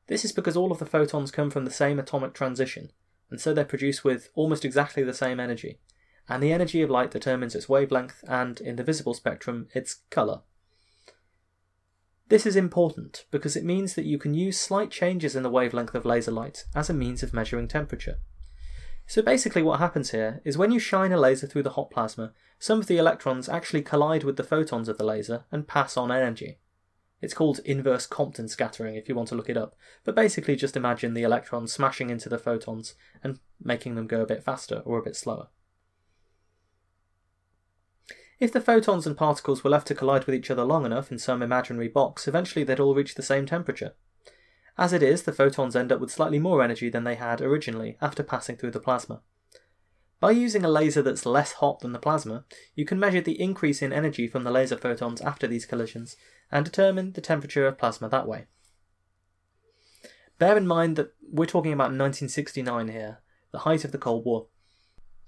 This 0.06 0.24
is 0.24 0.30
because 0.30 0.56
all 0.56 0.70
of 0.70 0.78
the 0.78 0.86
photons 0.86 1.32
come 1.32 1.50
from 1.50 1.64
the 1.64 1.72
same 1.72 1.98
atomic 1.98 2.34
transition, 2.34 2.92
and 3.32 3.40
so 3.40 3.52
they're 3.52 3.64
produced 3.64 4.04
with 4.04 4.28
almost 4.36 4.64
exactly 4.64 5.02
the 5.02 5.12
same 5.12 5.40
energy 5.40 5.80
and 6.28 6.42
the 6.42 6.52
energy 6.52 6.82
of 6.82 6.90
light 6.90 7.10
determines 7.10 7.54
its 7.54 7.68
wavelength 7.68 8.24
and, 8.26 8.60
in 8.60 8.76
the 8.76 8.84
visible 8.84 9.14
spectrum, 9.14 9.68
its 9.74 10.02
colour. 10.10 10.40
This 12.28 12.46
is 12.46 12.56
important 12.56 13.26
because 13.30 13.54
it 13.54 13.64
means 13.64 13.94
that 13.94 14.06
you 14.06 14.18
can 14.18 14.32
use 14.32 14.58
slight 14.58 14.90
changes 14.90 15.36
in 15.36 15.42
the 15.42 15.50
wavelength 15.50 15.94
of 15.94 16.06
laser 16.06 16.30
light 16.30 16.64
as 16.74 16.88
a 16.88 16.94
means 16.94 17.22
of 17.22 17.34
measuring 17.34 17.68
temperature. 17.68 18.18
So 19.06 19.20
basically, 19.20 19.62
what 19.62 19.80
happens 19.80 20.12
here 20.12 20.40
is 20.44 20.56
when 20.56 20.72
you 20.72 20.78
shine 20.78 21.12
a 21.12 21.20
laser 21.20 21.46
through 21.46 21.64
the 21.64 21.70
hot 21.70 21.90
plasma, 21.90 22.32
some 22.58 22.80
of 22.80 22.86
the 22.86 22.96
electrons 22.96 23.48
actually 23.48 23.82
collide 23.82 24.24
with 24.24 24.36
the 24.36 24.42
photons 24.42 24.88
of 24.88 24.96
the 24.96 25.04
laser 25.04 25.44
and 25.52 25.68
pass 25.68 25.98
on 25.98 26.10
energy. 26.10 26.58
It's 27.20 27.34
called 27.34 27.60
inverse 27.64 28.06
Compton 28.06 28.48
scattering 28.48 28.96
if 28.96 29.08
you 29.08 29.14
want 29.14 29.28
to 29.28 29.34
look 29.34 29.50
it 29.50 29.56
up, 29.56 29.76
but 30.04 30.14
basically 30.14 30.56
just 30.56 30.76
imagine 30.76 31.12
the 31.12 31.22
electrons 31.22 31.72
smashing 31.72 32.08
into 32.08 32.30
the 32.30 32.38
photons 32.38 32.94
and 33.22 33.38
making 33.62 33.94
them 33.94 34.06
go 34.06 34.22
a 34.22 34.26
bit 34.26 34.42
faster 34.42 34.82
or 34.86 34.98
a 34.98 35.02
bit 35.02 35.16
slower. 35.16 35.48
If 38.40 38.52
the 38.52 38.60
photons 38.60 39.06
and 39.06 39.16
particles 39.16 39.62
were 39.62 39.70
left 39.70 39.86
to 39.88 39.94
collide 39.94 40.24
with 40.24 40.34
each 40.34 40.50
other 40.50 40.64
long 40.64 40.84
enough 40.84 41.12
in 41.12 41.18
some 41.18 41.42
imaginary 41.42 41.88
box, 41.88 42.26
eventually 42.26 42.64
they'd 42.64 42.80
all 42.80 42.94
reach 42.94 43.14
the 43.14 43.22
same 43.22 43.46
temperature. 43.46 43.94
As 44.76 44.92
it 44.92 45.02
is, 45.02 45.22
the 45.22 45.32
photons 45.32 45.76
end 45.76 45.92
up 45.92 46.00
with 46.00 46.10
slightly 46.10 46.40
more 46.40 46.62
energy 46.62 46.88
than 46.88 47.04
they 47.04 47.14
had 47.14 47.40
originally 47.40 47.96
after 48.00 48.24
passing 48.24 48.56
through 48.56 48.72
the 48.72 48.80
plasma. 48.80 49.22
By 50.18 50.32
using 50.32 50.64
a 50.64 50.68
laser 50.68 51.02
that's 51.02 51.26
less 51.26 51.52
hot 51.52 51.80
than 51.80 51.92
the 51.92 51.98
plasma, 51.98 52.44
you 52.74 52.84
can 52.84 52.98
measure 52.98 53.20
the 53.20 53.40
increase 53.40 53.82
in 53.82 53.92
energy 53.92 54.26
from 54.26 54.42
the 54.42 54.50
laser 54.50 54.76
photons 54.76 55.20
after 55.20 55.46
these 55.46 55.66
collisions 55.66 56.16
and 56.50 56.64
determine 56.64 57.12
the 57.12 57.20
temperature 57.20 57.66
of 57.66 57.78
plasma 57.78 58.08
that 58.08 58.26
way. 58.26 58.46
Bear 60.38 60.56
in 60.56 60.66
mind 60.66 60.96
that 60.96 61.12
we're 61.30 61.46
talking 61.46 61.72
about 61.72 61.92
1969 61.92 62.88
here, 62.88 63.18
the 63.52 63.60
height 63.60 63.84
of 63.84 63.92
the 63.92 63.98
Cold 63.98 64.24
War. 64.24 64.48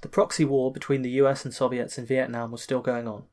The 0.07 0.13
proxy 0.13 0.45
war 0.45 0.73
between 0.73 1.03
the 1.03 1.19
US 1.23 1.45
and 1.45 1.53
Soviets 1.53 1.99
in 1.99 2.07
Vietnam 2.07 2.53
was 2.53 2.63
still 2.63 2.79
going 2.81 3.09
on. 3.09 3.25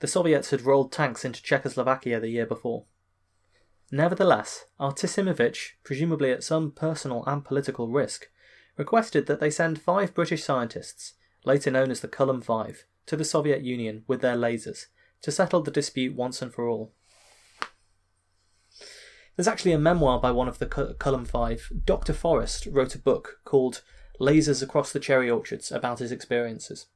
The 0.00 0.06
Soviets 0.06 0.50
had 0.50 0.60
rolled 0.60 0.92
tanks 0.92 1.24
into 1.24 1.42
Czechoslovakia 1.42 2.20
the 2.20 2.28
year 2.28 2.44
before. 2.44 2.84
Nevertheless, 3.90 4.66
Artsimovich, 4.78 5.76
presumably 5.84 6.30
at 6.30 6.44
some 6.44 6.70
personal 6.70 7.24
and 7.26 7.42
political 7.42 7.88
risk, 7.88 8.28
requested 8.76 9.24
that 9.24 9.40
they 9.40 9.48
send 9.48 9.80
five 9.80 10.12
British 10.12 10.44
scientists, 10.44 11.14
later 11.46 11.70
known 11.70 11.90
as 11.90 12.00
the 12.00 12.08
Culham 12.08 12.44
Five, 12.44 12.84
to 13.06 13.16
the 13.16 13.24
Soviet 13.24 13.62
Union 13.62 14.04
with 14.06 14.20
their 14.20 14.36
lasers 14.36 14.88
to 15.22 15.32
settle 15.32 15.62
the 15.62 15.70
dispute 15.70 16.14
once 16.14 16.42
and 16.42 16.52
for 16.52 16.68
all. 16.68 16.92
There's 19.34 19.48
actually 19.48 19.72
a 19.72 19.78
memoir 19.78 20.20
by 20.20 20.32
one 20.32 20.46
of 20.46 20.58
the 20.58 20.66
Culham 20.66 21.24
Five. 21.26 21.72
Dr. 21.86 22.12
Forrest 22.12 22.66
wrote 22.66 22.94
a 22.94 22.98
book 22.98 23.40
called 23.46 23.82
Lasers 24.20 24.62
Across 24.62 24.92
the 24.92 25.00
Cherry 25.00 25.30
Orchards 25.30 25.70
about 25.70 26.00
his 26.00 26.10
experiences. 26.10 26.86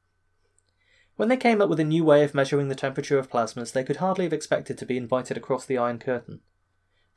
When 1.17 1.29
they 1.29 1.37
came 1.37 1.61
up 1.61 1.69
with 1.69 1.79
a 1.79 1.85
new 1.85 2.05
way 2.05 2.25
of 2.25 2.35
measuring 2.35 2.69
the 2.69 2.75
temperature 2.75 3.19
of 3.19 3.31
plasmas, 3.31 3.73
they 3.73 3.85
could 3.85 3.99
hardly 3.99 4.25
have 4.25 4.33
expected 4.33 4.77
to 4.79 4.87
be 4.87 4.97
invited 4.97 5.37
across 5.37 5.65
the 5.65 5.79
Iron 5.79 6.01
Curtain. 6.01 6.41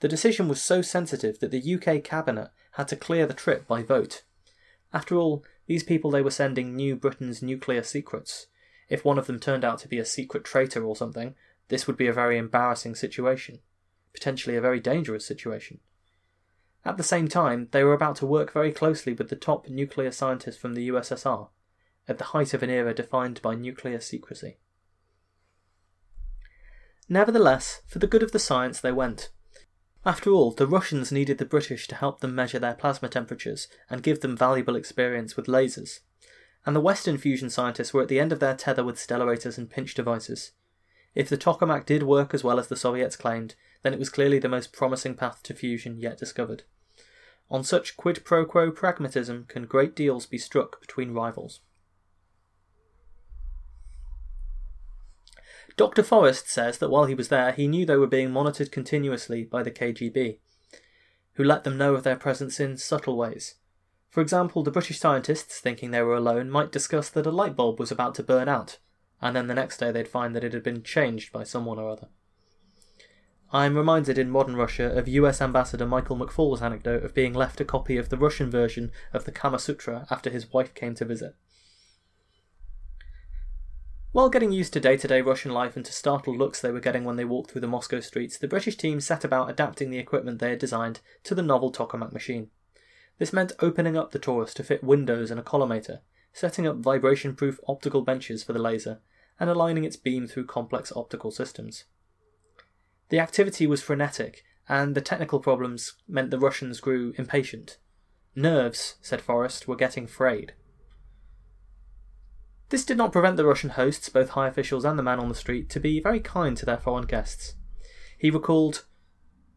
The 0.02 0.08
decision 0.08 0.48
was 0.48 0.62
so 0.62 0.84
sensitive 0.84 1.40
that 1.40 1.50
the 1.50 1.76
UK 1.76 2.04
Cabinet 2.04 2.52
had 2.74 2.88
to 2.90 2.96
clear 2.96 3.26
the 3.26 3.34
trip 3.34 3.68
by 3.68 3.82
vote. 3.82 4.24
After 4.94 5.16
all, 5.16 5.44
these 5.66 5.84
people 5.84 6.12
they 6.12 6.22
were 6.22 6.30
sending 6.30 6.76
knew 6.76 6.96
Britain's 6.96 7.42
nuclear 7.42 7.82
secrets. 7.82 8.48
If 8.90 9.04
one 9.04 9.18
of 9.18 9.26
them 9.26 9.40
turned 9.40 9.66
out 9.66 9.80
to 9.80 9.88
be 9.88 9.98
a 9.98 10.06
secret 10.06 10.44
traitor 10.44 10.84
or 10.84 10.96
something, 10.96 11.34
this 11.70 11.88
would 11.88 11.98
be 11.98 12.08
a 12.08 12.14
very 12.14 12.38
embarrassing 12.38 12.94
situation, 12.94 13.60
potentially 14.14 14.56
a 14.56 14.62
very 14.62 14.80
dangerous 14.80 15.26
situation. 15.26 15.80
At 16.86 16.98
the 16.98 17.04
same 17.04 17.28
time, 17.28 17.68
they 17.72 17.84
were 17.84 17.94
about 17.94 18.18
to 18.18 18.28
work 18.28 18.54
very 18.54 18.72
closely 18.72 19.14
with 19.14 19.30
the 19.30 19.36
top 19.36 19.68
nuclear 19.68 20.12
scientists 20.12 20.58
from 20.58 20.76
the 20.76 20.88
USSR, 20.90 21.50
at 22.08 22.20
the 22.20 22.26
height 22.26 22.54
of 22.54 22.62
an 22.62 22.70
era 22.70 22.94
defined 22.94 23.42
by 23.42 23.56
nuclear 23.56 24.00
secrecy. 24.00 24.58
Nevertheless, 27.10 27.82
for 27.88 27.98
the 27.98 28.08
good 28.08 28.22
of 28.22 28.32
the 28.32 28.40
science, 28.40 28.80
they 28.80 28.92
went. 28.92 29.32
After 30.06 30.30
all, 30.30 30.52
the 30.52 30.68
Russians 30.68 31.12
needed 31.12 31.40
the 31.40 31.46
British 31.46 31.88
to 31.88 31.96
help 31.96 32.20
them 32.20 32.36
measure 32.36 32.60
their 32.60 32.76
plasma 32.76 33.10
temperatures 33.10 33.68
and 33.90 34.04
give 34.04 34.22
them 34.22 34.38
valuable 34.38 34.76
experience 34.76 35.36
with 35.36 35.48
lasers. 35.48 36.02
And 36.68 36.76
the 36.76 36.82
Western 36.82 37.18
fusion 37.18 37.50
scientists 37.50 37.96
were 37.96 38.04
at 38.04 38.10
the 38.10 38.20
end 38.20 38.32
of 38.32 38.40
their 38.40 38.56
tether 38.56 38.84
with 38.84 38.98
stellarators 38.98 39.58
and 39.58 39.70
pinch 39.70 39.96
devices. 39.96 40.52
If 41.16 41.30
the 41.30 41.38
tokamak 41.38 41.88
did 41.88 42.04
work 42.04 42.36
as 42.36 42.44
well 42.44 42.60
as 42.60 42.68
the 42.68 42.76
Soviets 42.76 43.16
claimed, 43.16 43.56
then 43.82 43.94
it 43.94 44.00
was 44.00 44.10
clearly 44.10 44.38
the 44.38 44.50
most 44.50 44.72
promising 44.72 45.16
path 45.16 45.42
to 45.44 45.56
fusion 45.56 46.00
yet 46.00 46.20
discovered. 46.20 46.64
On 47.50 47.64
such 47.64 47.96
quid 47.96 48.26
pro 48.26 48.46
quo 48.46 48.72
pragmatism 48.72 49.46
can 49.48 49.66
great 49.66 49.96
deals 49.96 50.26
be 50.26 50.38
struck 50.38 50.82
between 50.82 51.14
rivals. 51.14 51.62
Dr. 55.78 56.04
Forrest 56.04 56.50
says 56.50 56.78
that 56.78 56.90
while 56.90 57.06
he 57.06 57.16
was 57.16 57.28
there, 57.28 57.52
he 57.52 57.68
knew 57.68 57.86
they 57.86 57.98
were 57.98 58.08
being 58.08 58.32
monitored 58.32 58.72
continuously 58.72 59.44
by 59.44 59.62
the 59.62 59.72
KGB, 59.72 60.38
who 61.34 61.44
let 61.44 61.66
them 61.66 61.78
know 61.78 61.94
of 61.96 62.04
their 62.04 62.16
presence 62.16 62.60
in 62.60 62.78
subtle 62.78 63.18
ways. 63.18 63.56
For 64.10 64.22
example, 64.22 64.64
the 64.64 64.72
British 64.72 65.00
scientists, 65.00 65.60
thinking 65.60 65.92
they 65.92 66.02
were 66.02 66.16
alone, 66.16 66.50
might 66.50 66.72
discuss 66.72 67.10
that 67.10 67.26
a 67.26 67.32
light 67.32 67.58
bulb 67.58 67.78
was 67.78 67.92
about 67.92 68.16
to 68.16 68.24
burn 68.24 68.48
out, 68.48 68.80
and 69.22 69.36
then 69.36 69.48
the 69.48 69.54
next 69.54 69.78
day 69.78 69.92
they'd 69.92 70.08
find 70.08 70.34
that 70.34 70.44
it 70.46 70.54
had 70.54 70.64
been 70.64 70.82
changed 70.82 71.34
by 71.34 71.44
someone 71.44 71.78
or 71.78 71.90
other. 71.90 72.08
I 73.52 73.66
am 73.66 73.78
reminded 73.78 74.18
in 74.18 74.32
modern 74.32 74.56
Russia 74.56 74.86
of 74.98 75.08
US 75.08 75.42
Ambassador 75.42 75.86
Michael 75.86 76.18
McFaul's 76.18 76.62
anecdote 76.62 77.04
of 77.04 77.14
being 77.14 77.34
left 77.34 77.62
a 77.62 77.66
copy 77.66 77.98
of 77.98 78.10
the 78.10 78.18
Russian 78.18 78.50
version 78.50 78.92
of 79.14 79.26
the 79.26 79.32
Kama 79.32 79.60
Sutra 79.60 80.08
after 80.10 80.30
his 80.30 80.52
wife 80.52 80.74
came 80.74 80.96
to 80.96 81.06
visit. 81.06 81.36
While 84.12 84.30
getting 84.30 84.52
used 84.52 84.74
to 84.74 84.80
day 84.80 84.98
to 84.98 85.08
day 85.08 85.22
Russian 85.22 85.52
life 85.52 85.76
and 85.76 85.86
to 85.86 85.94
startled 85.94 86.38
looks 86.38 86.60
they 86.62 86.72
were 86.72 86.80
getting 86.80 87.04
when 87.04 87.18
they 87.18 87.26
walked 87.26 87.52
through 87.52 87.62
the 87.62 87.68
Moscow 87.68 88.00
streets, 88.00 88.38
the 88.38 88.48
British 88.48 88.78
team 88.78 89.00
set 89.00 89.24
about 89.24 89.50
adapting 89.50 89.90
the 89.90 90.00
equipment 90.00 90.40
they 90.40 90.52
had 90.52 90.60
designed 90.60 91.02
to 91.26 91.36
the 91.36 91.42
novel 91.42 91.72
tokamak 91.72 92.14
machine. 92.14 92.50
This 93.20 93.34
meant 93.34 93.52
opening 93.60 93.96
up 93.96 94.12
the 94.12 94.20
torus 94.20 94.54
to 94.54 94.64
fit 94.64 94.84
windows 94.84 95.32
and 95.32 95.40
a 95.40 95.44
collimator, 95.44 96.00
setting 96.34 96.66
up 96.66 96.78
vibration 96.78 97.36
proof 97.36 97.60
optical 97.68 98.02
benches 98.02 98.44
for 98.44 98.54
the 98.54 98.60
laser, 98.60 99.02
and 99.40 99.50
aligning 99.50 99.84
its 99.84 99.98
beam 99.98 100.28
through 100.28 100.46
complex 100.46 100.92
optical 100.96 101.30
systems. 101.30 101.84
The 103.10 103.20
activity 103.20 103.68
was 103.68 103.82
frenetic, 103.82 104.44
and 104.68 104.96
the 104.96 105.02
technical 105.02 105.40
problems 105.40 105.94
meant 106.08 106.32
the 106.32 106.40
Russians 106.40 106.80
grew 106.80 107.14
impatient. 107.18 107.78
Nerves, 108.36 108.96
said 109.02 109.22
Forrest, 109.22 109.68
were 109.68 109.76
getting 109.76 110.08
frayed. 110.08 110.54
This 112.70 112.84
did 112.84 112.98
not 112.98 113.12
prevent 113.12 113.38
the 113.38 113.46
Russian 113.46 113.72
hosts, 113.72 114.10
both 114.10 114.30
high 114.30 114.48
officials 114.48 114.86
and 114.86 114.98
the 114.98 115.04
man 115.04 115.20
on 115.20 115.30
the 115.30 115.36
street, 115.36 115.70
to 115.70 115.80
be 115.80 116.00
very 116.00 116.20
kind 116.20 116.58
to 116.58 116.66
their 116.66 116.78
foreign 116.78 117.06
guests. 117.06 117.56
He 118.18 118.32
recalled, 118.32 118.86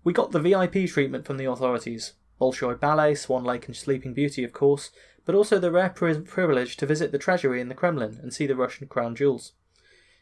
We 0.04 0.12
got 0.12 0.32
the 0.32 0.40
VIP 0.40 0.88
treatment 0.88 1.24
from 1.24 1.38
the 1.38 1.46
authorities. 1.46 2.12
Bolshoi 2.40 2.78
Ballet, 2.78 3.14
Swan 3.14 3.44
Lake, 3.44 3.66
and 3.66 3.74
Sleeping 3.74 4.14
Beauty, 4.14 4.44
of 4.44 4.52
course, 4.52 4.90
but 5.24 5.34
also 5.34 5.58
the 5.58 5.72
rare 5.72 5.90
pri- 5.90 6.20
privilege 6.20 6.76
to 6.76 6.86
visit 6.86 7.10
the 7.10 7.18
treasury 7.18 7.60
in 7.60 7.68
the 7.68 7.74
Kremlin 7.74 8.18
and 8.22 8.32
see 8.32 8.46
the 8.46 8.56
Russian 8.56 8.86
crown 8.86 9.16
jewels. 9.16 9.52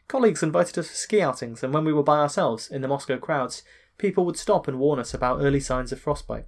Colleagues 0.07 0.41
invited 0.41 0.77
us 0.77 0.89
for 0.89 0.95
ski 0.95 1.21
outings, 1.21 1.63
and 1.63 1.73
when 1.73 1.83
we 1.83 1.91
were 1.91 2.03
by 2.03 2.19
ourselves 2.19 2.69
in 2.69 2.81
the 2.81 2.87
Moscow 2.87 3.17
crowds, 3.17 3.63
people 3.97 4.25
would 4.25 4.37
stop 4.37 4.67
and 4.67 4.79
warn 4.79 4.99
us 4.99 5.13
about 5.13 5.41
early 5.41 5.59
signs 5.59 5.91
of 5.91 5.99
frostbite. 5.99 6.45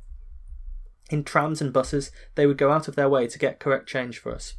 In 1.09 1.23
trams 1.23 1.59
and 1.59 1.73
buses, 1.73 2.11
they 2.35 2.45
would 2.45 2.57
go 2.57 2.71
out 2.71 2.87
of 2.87 2.95
their 2.95 3.09
way 3.09 3.27
to 3.27 3.39
get 3.39 3.59
correct 3.59 3.89
change 3.89 4.19
for 4.19 4.33
us. 4.33 4.55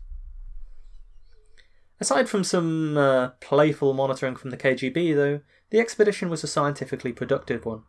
Aside 2.01 2.29
from 2.29 2.45
some 2.45 2.97
uh, 2.97 3.29
playful 3.41 3.95
monitoring 3.95 4.37
from 4.37 4.51
the 4.51 4.57
KGB, 4.57 5.15
though, 5.15 5.41
the 5.71 5.79
expedition 5.79 6.29
was 6.29 6.43
a 6.43 6.49
scientifically 6.49 7.13
productive 7.13 7.65
one. 7.65 7.83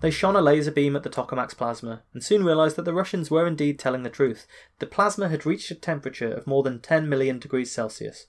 They 0.00 0.10
shone 0.10 0.36
a 0.36 0.42
laser 0.42 0.70
beam 0.70 0.94
at 0.94 1.04
the 1.04 1.10
tokamak's 1.10 1.54
plasma 1.54 2.02
and 2.12 2.22
soon 2.22 2.44
realised 2.44 2.76
that 2.76 2.84
the 2.84 2.92
Russians 2.92 3.30
were 3.30 3.46
indeed 3.46 3.78
telling 3.78 4.02
the 4.02 4.10
truth. 4.10 4.46
The 4.78 4.86
plasma 4.86 5.28
had 5.28 5.46
reached 5.46 5.70
a 5.70 5.74
temperature 5.74 6.30
of 6.30 6.46
more 6.46 6.62
than 6.62 6.80
10 6.80 7.08
million 7.08 7.38
degrees 7.38 7.72
Celsius, 7.72 8.26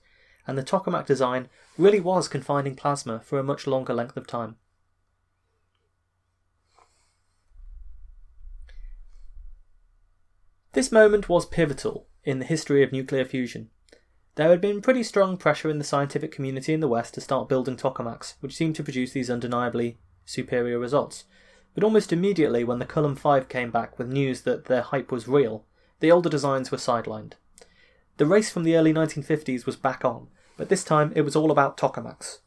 and 0.48 0.56
the 0.56 0.64
tokamak 0.64 1.06
design 1.06 1.48
really 1.76 2.00
was 2.00 2.26
confining 2.26 2.74
plasma 2.74 3.20
for 3.20 3.38
a 3.38 3.44
much 3.44 3.66
longer 3.66 3.92
length 3.92 4.16
of 4.16 4.26
time. 4.26 4.56
This 10.72 10.90
moment 10.90 11.28
was 11.28 11.44
pivotal 11.44 12.06
in 12.24 12.38
the 12.38 12.44
history 12.44 12.82
of 12.82 12.92
nuclear 12.92 13.24
fusion. 13.24 13.68
There 14.36 14.48
had 14.48 14.60
been 14.60 14.80
pretty 14.80 15.02
strong 15.02 15.36
pressure 15.36 15.68
in 15.68 15.78
the 15.78 15.84
scientific 15.84 16.32
community 16.32 16.72
in 16.72 16.80
the 16.80 16.88
West 16.88 17.14
to 17.14 17.20
start 17.20 17.48
building 17.48 17.76
tokamaks, 17.76 18.34
which 18.40 18.54
seemed 18.54 18.76
to 18.76 18.84
produce 18.84 19.12
these 19.12 19.28
undeniably 19.28 19.98
superior 20.24 20.78
results. 20.78 21.24
But 21.74 21.84
almost 21.84 22.12
immediately, 22.12 22.64
when 22.64 22.78
the 22.78 22.86
Culham 22.86 23.18
5 23.18 23.48
came 23.48 23.70
back 23.70 23.98
with 23.98 24.08
news 24.08 24.42
that 24.42 24.66
their 24.66 24.82
hype 24.82 25.12
was 25.12 25.28
real, 25.28 25.64
the 26.00 26.10
older 26.10 26.28
designs 26.28 26.70
were 26.70 26.78
sidelined. 26.78 27.32
The 28.16 28.26
race 28.26 28.50
from 28.50 28.62
the 28.62 28.76
early 28.76 28.92
1950s 28.92 29.66
was 29.66 29.76
back 29.76 30.04
on, 30.04 30.28
but 30.58 30.68
this 30.68 30.84
time 30.84 31.12
it 31.16 31.22
was 31.22 31.34
all 31.34 31.50
about 31.50 31.78
tokamaks. 31.78 32.40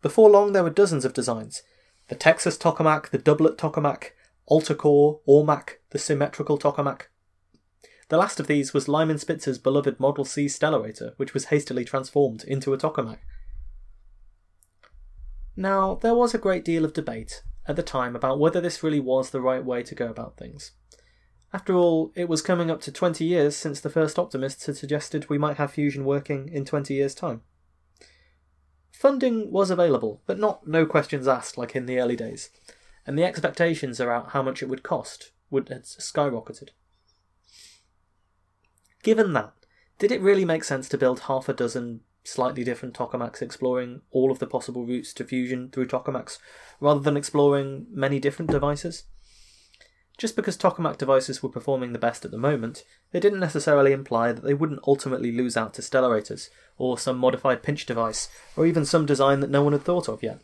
Before 0.00 0.30
long, 0.30 0.52
there 0.52 0.64
were 0.64 0.70
dozens 0.70 1.04
of 1.04 1.12
designs 1.12 1.62
the 2.08 2.14
Texas 2.14 2.56
tokamak, 2.56 3.10
the 3.10 3.18
doublet 3.18 3.58
tokamak, 3.58 4.12
Alcator, 4.50 5.20
ORMAK, 5.26 5.78
the 5.90 5.98
symmetrical 5.98 6.58
tokamak, 6.58 7.02
the 8.12 8.18
last 8.18 8.38
of 8.38 8.46
these 8.46 8.74
was 8.74 8.88
Lyman 8.88 9.16
Spitzer's 9.16 9.58
beloved 9.58 9.98
Model 9.98 10.26
C 10.26 10.44
Stellarator, 10.44 11.14
which 11.16 11.32
was 11.32 11.46
hastily 11.46 11.82
transformed 11.82 12.44
into 12.44 12.74
a 12.74 12.76
tokamak. 12.76 13.20
Now, 15.56 15.94
there 15.94 16.14
was 16.14 16.34
a 16.34 16.38
great 16.38 16.62
deal 16.62 16.84
of 16.84 16.92
debate 16.92 17.42
at 17.66 17.74
the 17.74 17.82
time 17.82 18.14
about 18.14 18.38
whether 18.38 18.60
this 18.60 18.82
really 18.82 19.00
was 19.00 19.30
the 19.30 19.40
right 19.40 19.64
way 19.64 19.82
to 19.84 19.94
go 19.94 20.08
about 20.08 20.36
things. 20.36 20.72
After 21.54 21.74
all, 21.74 22.12
it 22.14 22.28
was 22.28 22.40
coming 22.40 22.70
up 22.70 22.80
to 22.82 22.92
20 22.92 23.24
years 23.24 23.54
since 23.54 23.80
the 23.80 23.90
first 23.90 24.18
optimists 24.18 24.66
had 24.66 24.76
suggested 24.76 25.28
we 25.28 25.36
might 25.36 25.58
have 25.58 25.72
fusion 25.72 26.04
working 26.04 26.48
in 26.48 26.64
20 26.64 26.94
years' 26.94 27.14
time. 27.14 27.42
Funding 28.90 29.50
was 29.50 29.70
available, 29.70 30.22
but 30.26 30.38
not 30.38 30.66
no 30.66 30.86
questions 30.86 31.28
asked 31.28 31.58
like 31.58 31.76
in 31.76 31.86
the 31.86 31.98
early 31.98 32.16
days, 32.16 32.50
and 33.06 33.18
the 33.18 33.24
expectations 33.24 34.00
about 34.00 34.30
how 34.30 34.42
much 34.42 34.62
it 34.62 34.68
would 34.68 34.82
cost 34.82 35.32
would 35.50 35.68
had 35.68 35.82
skyrocketed. 35.82 36.70
Given 39.02 39.32
that, 39.34 39.52
did 39.98 40.12
it 40.12 40.22
really 40.22 40.44
make 40.44 40.64
sense 40.64 40.88
to 40.88 40.98
build 40.98 41.20
half 41.20 41.48
a 41.48 41.52
dozen 41.52 42.00
slightly 42.24 42.64
different 42.64 42.94
tokamaks 42.94 43.42
exploring 43.42 44.00
all 44.10 44.30
of 44.30 44.38
the 44.38 44.46
possible 44.46 44.86
routes 44.86 45.12
to 45.14 45.24
fusion 45.24 45.68
through 45.70 45.88
tokamaks, 45.88 46.38
rather 46.80 47.00
than 47.00 47.16
exploring 47.16 47.86
many 47.90 48.18
different 48.20 48.50
devices? 48.50 49.04
Just 50.22 50.36
because 50.36 50.56
tokamak 50.56 50.98
devices 50.98 51.42
were 51.42 51.48
performing 51.48 51.92
the 51.92 51.98
best 51.98 52.24
at 52.24 52.30
the 52.30 52.38
moment, 52.38 52.84
it 53.12 53.18
didn't 53.18 53.40
necessarily 53.40 53.90
imply 53.90 54.30
that 54.30 54.44
they 54.44 54.54
wouldn't 54.54 54.78
ultimately 54.86 55.32
lose 55.32 55.56
out 55.56 55.74
to 55.74 55.82
stellarators, 55.82 56.48
or 56.78 56.96
some 56.96 57.18
modified 57.18 57.64
pinch 57.64 57.86
device, 57.86 58.28
or 58.54 58.64
even 58.64 58.84
some 58.84 59.04
design 59.04 59.40
that 59.40 59.50
no 59.50 59.64
one 59.64 59.72
had 59.72 59.82
thought 59.82 60.08
of 60.08 60.22
yet. 60.22 60.40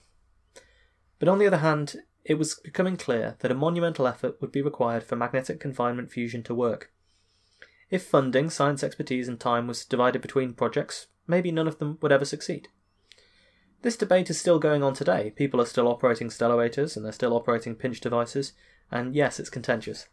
But 1.20 1.28
on 1.28 1.38
the 1.38 1.46
other 1.46 1.58
hand, 1.58 1.94
it 2.24 2.34
was 2.34 2.58
becoming 2.64 2.96
clear 2.96 3.36
that 3.38 3.52
a 3.52 3.54
monumental 3.54 4.08
effort 4.08 4.40
would 4.40 4.50
be 4.50 4.62
required 4.62 5.04
for 5.04 5.14
magnetic 5.14 5.60
confinement 5.60 6.10
fusion 6.10 6.42
to 6.42 6.56
work, 6.56 6.90
If 7.88 8.02
funding, 8.02 8.50
science 8.50 8.82
expertise, 8.82 9.28
and 9.28 9.38
time 9.38 9.68
was 9.68 9.84
divided 9.84 10.22
between 10.22 10.54
projects, 10.54 11.06
maybe 11.28 11.52
none 11.52 11.68
of 11.68 11.78
them 11.78 11.98
would 12.02 12.10
ever 12.10 12.24
succeed. 12.24 12.66
This 13.82 13.96
debate 13.96 14.28
is 14.28 14.40
still 14.40 14.58
going 14.58 14.82
on 14.82 14.94
today. 14.94 15.30
People 15.36 15.60
are 15.60 15.66
still 15.66 15.86
operating 15.86 16.30
stellarators 16.30 16.96
and 16.96 17.04
they're 17.04 17.12
still 17.12 17.32
operating 17.32 17.76
pinch 17.76 18.00
devices, 18.00 18.54
and 18.90 19.14
yes, 19.14 19.38
it's 19.38 19.50
contentious. 19.50 20.06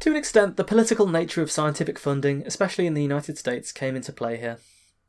To 0.00 0.10
an 0.10 0.16
extent, 0.16 0.56
the 0.56 0.64
political 0.64 1.06
nature 1.06 1.40
of 1.40 1.50
scientific 1.50 1.98
funding, 1.98 2.42
especially 2.46 2.86
in 2.86 2.94
the 2.94 3.02
United 3.02 3.38
States, 3.38 3.72
came 3.72 3.96
into 3.96 4.12
play 4.12 4.36
here. 4.36 4.58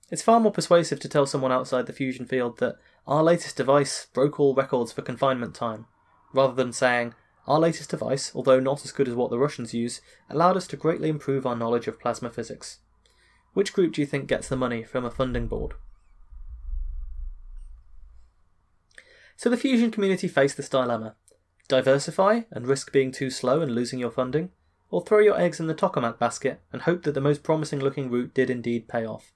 It's 0.09 0.21
far 0.21 0.39
more 0.39 0.51
persuasive 0.51 0.99
to 1.01 1.09
tell 1.09 1.25
someone 1.25 1.51
outside 1.51 1.85
the 1.85 1.93
fusion 1.93 2.25
field 2.25 2.59
that 2.59 2.77
our 3.07 3.23
latest 3.23 3.57
device 3.57 4.07
broke 4.13 4.39
all 4.39 4.55
records 4.55 4.91
for 4.91 5.01
confinement 5.01 5.53
time, 5.53 5.87
rather 6.33 6.53
than 6.53 6.71
saying, 6.71 7.13
our 7.47 7.59
latest 7.59 7.89
device, 7.89 8.31
although 8.33 8.59
not 8.59 8.85
as 8.85 8.91
good 8.91 9.07
as 9.07 9.15
what 9.15 9.29
the 9.29 9.37
Russians 9.37 9.73
use, 9.73 10.01
allowed 10.29 10.57
us 10.57 10.67
to 10.67 10.77
greatly 10.77 11.09
improve 11.09 11.45
our 11.45 11.55
knowledge 11.55 11.87
of 11.87 11.99
plasma 11.99 12.29
physics. 12.29 12.79
Which 13.53 13.73
group 13.73 13.93
do 13.93 14.01
you 14.01 14.07
think 14.07 14.27
gets 14.27 14.47
the 14.47 14.55
money 14.55 14.83
from 14.83 15.05
a 15.05 15.11
funding 15.11 15.47
board? 15.47 15.73
So 19.35 19.49
the 19.49 19.57
fusion 19.57 19.91
community 19.91 20.27
faced 20.27 20.57
this 20.57 20.69
dilemma 20.69 21.15
diversify 21.67 22.41
and 22.51 22.67
risk 22.67 22.91
being 22.91 23.11
too 23.11 23.29
slow 23.29 23.61
and 23.61 23.73
losing 23.73 23.99
your 23.99 24.11
funding, 24.11 24.51
or 24.91 25.01
throw 25.01 25.19
your 25.19 25.39
eggs 25.39 25.59
in 25.59 25.67
the 25.67 25.73
tokamak 25.73 26.19
basket 26.19 26.61
and 26.71 26.83
hope 26.83 27.03
that 27.03 27.13
the 27.13 27.21
most 27.21 27.43
promising 27.43 27.79
looking 27.79 28.09
route 28.09 28.33
did 28.33 28.49
indeed 28.49 28.87
pay 28.87 29.05
off. 29.05 29.33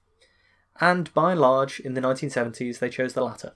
And 0.80 1.12
by 1.12 1.32
and 1.32 1.40
large, 1.40 1.80
in 1.80 1.94
the 1.94 2.00
1970s, 2.00 2.78
they 2.78 2.88
chose 2.88 3.14
the 3.14 3.24
latter. 3.24 3.54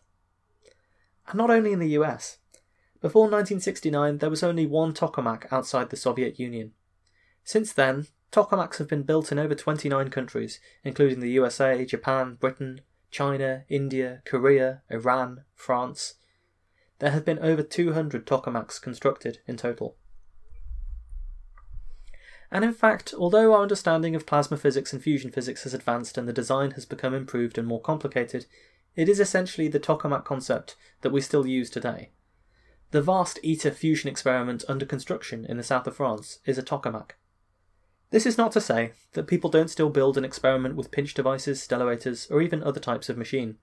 And 1.29 1.39
not 1.39 1.51
only 1.51 1.73
in 1.73 1.79
the 1.79 1.91
US. 1.91 2.39
Before 3.01 3.25
1969, 3.25 4.19
there 4.19 4.31
was 4.31 4.43
only 4.43 4.67
one 4.67 4.93
tokamak 4.93 5.51
outside 5.53 5.91
the 5.91 5.97
Soviet 5.97 6.39
Union. 6.41 6.73
Since 7.45 7.73
then, 7.73 8.09
tokamaks 8.33 8.79
have 8.79 8.89
been 8.89 9.03
built 9.03 9.31
in 9.31 9.39
over 9.39 9.55
29 9.55 10.11
countries, 10.11 10.59
including 10.83 11.21
the 11.21 11.31
USA, 11.31 11.85
Japan, 11.85 12.37
Britain, 12.41 12.81
China, 13.11 13.65
India, 13.69 14.23
Korea, 14.25 14.83
Iran, 14.91 15.45
France. 15.55 16.15
There 17.05 17.13
have 17.13 17.27
been 17.27 17.41
over 17.41 17.63
200 17.63 18.27
tokamaks 18.27 18.81
constructed 18.81 19.41
in 19.47 19.59
total. 19.59 19.99
And 22.51 22.65
in 22.65 22.73
fact, 22.73 23.13
although 23.13 23.53
our 23.53 23.61
understanding 23.61 24.17
of 24.17 24.25
plasma 24.25 24.57
physics 24.57 24.91
and 24.91 25.03
fusion 25.03 25.31
physics 25.31 25.65
has 25.65 25.75
advanced 25.75 26.17
and 26.17 26.27
the 26.27 26.33
design 26.33 26.71
has 26.71 26.87
become 26.87 27.13
improved 27.13 27.59
and 27.59 27.69
more 27.69 27.83
complicated, 27.83 28.47
it 28.97 29.11
is 29.11 29.21
essentially 29.21 29.69
the 29.69 29.79
tokamak 29.79 30.25
concept 30.25 30.77
that 31.03 31.13
we 31.13 31.21
still 31.21 31.47
use 31.47 31.69
today. 31.69 32.09
The 32.91 33.03
vast 33.03 33.39
ITER 33.45 33.73
fusion 33.73 34.09
experiment 34.09 34.65
under 34.67 34.87
construction 34.87 35.45
in 35.45 35.59
the 35.59 35.63
south 35.63 35.87
of 35.87 35.97
France 35.97 36.39
is 36.47 36.57
a 36.57 36.63
tokamak. 36.63 37.11
This 38.13 38.25
is 38.25 38.39
not 38.39 38.53
to 38.53 38.63
say 38.63 38.93
that 39.13 39.27
people 39.27 39.51
don't 39.51 39.69
still 39.69 39.91
build 39.91 40.17
and 40.17 40.25
experiment 40.25 40.75
with 40.75 40.91
pinch 40.91 41.13
devices, 41.13 41.61
stellarators, 41.61 42.31
or 42.31 42.41
even 42.41 42.63
other 42.63 42.81
types 42.81 43.11
of 43.11 43.19
machine. 43.19 43.59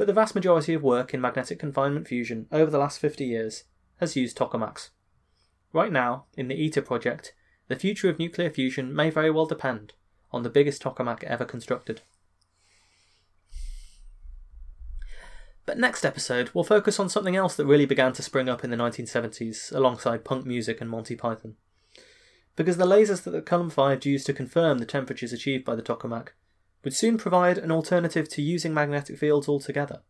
But 0.00 0.06
the 0.06 0.14
vast 0.14 0.34
majority 0.34 0.72
of 0.72 0.82
work 0.82 1.12
in 1.12 1.20
magnetic 1.20 1.58
confinement 1.58 2.08
fusion 2.08 2.46
over 2.50 2.70
the 2.70 2.78
last 2.78 2.98
50 3.00 3.22
years 3.22 3.64
has 3.98 4.16
used 4.16 4.34
tokamaks. 4.34 4.88
Right 5.74 5.92
now, 5.92 6.24
in 6.38 6.48
the 6.48 6.54
ITER 6.54 6.80
project, 6.80 7.34
the 7.68 7.76
future 7.76 8.08
of 8.08 8.18
nuclear 8.18 8.48
fusion 8.48 8.96
may 8.96 9.10
very 9.10 9.30
well 9.30 9.44
depend 9.44 9.92
on 10.32 10.42
the 10.42 10.48
biggest 10.48 10.82
tokamak 10.82 11.22
ever 11.24 11.44
constructed. 11.44 12.00
But 15.66 15.76
next 15.76 16.06
episode, 16.06 16.48
we'll 16.54 16.64
focus 16.64 16.98
on 16.98 17.10
something 17.10 17.36
else 17.36 17.54
that 17.56 17.66
really 17.66 17.84
began 17.84 18.14
to 18.14 18.22
spring 18.22 18.48
up 18.48 18.64
in 18.64 18.70
the 18.70 18.78
1970s 18.78 19.70
alongside 19.70 20.24
punk 20.24 20.46
music 20.46 20.80
and 20.80 20.88
Monty 20.88 21.14
Python. 21.14 21.56
Because 22.56 22.78
the 22.78 22.86
lasers 22.86 23.24
that 23.24 23.32
the 23.32 23.42
Culham 23.42 23.70
5 23.70 24.06
used 24.06 24.24
to 24.24 24.32
confirm 24.32 24.78
the 24.78 24.86
temperatures 24.86 25.34
achieved 25.34 25.66
by 25.66 25.74
the 25.74 25.82
tokamak 25.82 26.28
would 26.82 26.94
soon 26.94 27.18
provide 27.18 27.58
an 27.58 27.70
alternative 27.70 28.28
to 28.28 28.42
using 28.42 28.72
magnetic 28.72 29.18
fields 29.18 29.48
altogether. 29.48 30.00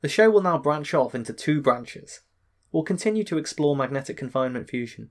The 0.00 0.08
show 0.08 0.30
will 0.30 0.42
now 0.42 0.58
branch 0.58 0.92
off 0.94 1.14
into 1.14 1.32
two 1.32 1.60
branches. 1.60 2.20
We'll 2.70 2.82
continue 2.82 3.24
to 3.24 3.38
explore 3.38 3.74
magnetic 3.74 4.16
confinement 4.16 4.68
fusion, 4.68 5.10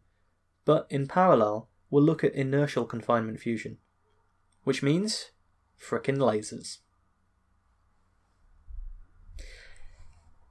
but 0.65 0.85
in 0.89 1.07
parallel, 1.07 1.69
we'll 1.89 2.03
look 2.03 2.23
at 2.23 2.33
inertial 2.33 2.85
confinement 2.85 3.39
fusion, 3.39 3.77
which 4.63 4.83
means 4.83 5.31
frickin' 5.79 6.17
lasers. 6.17 6.79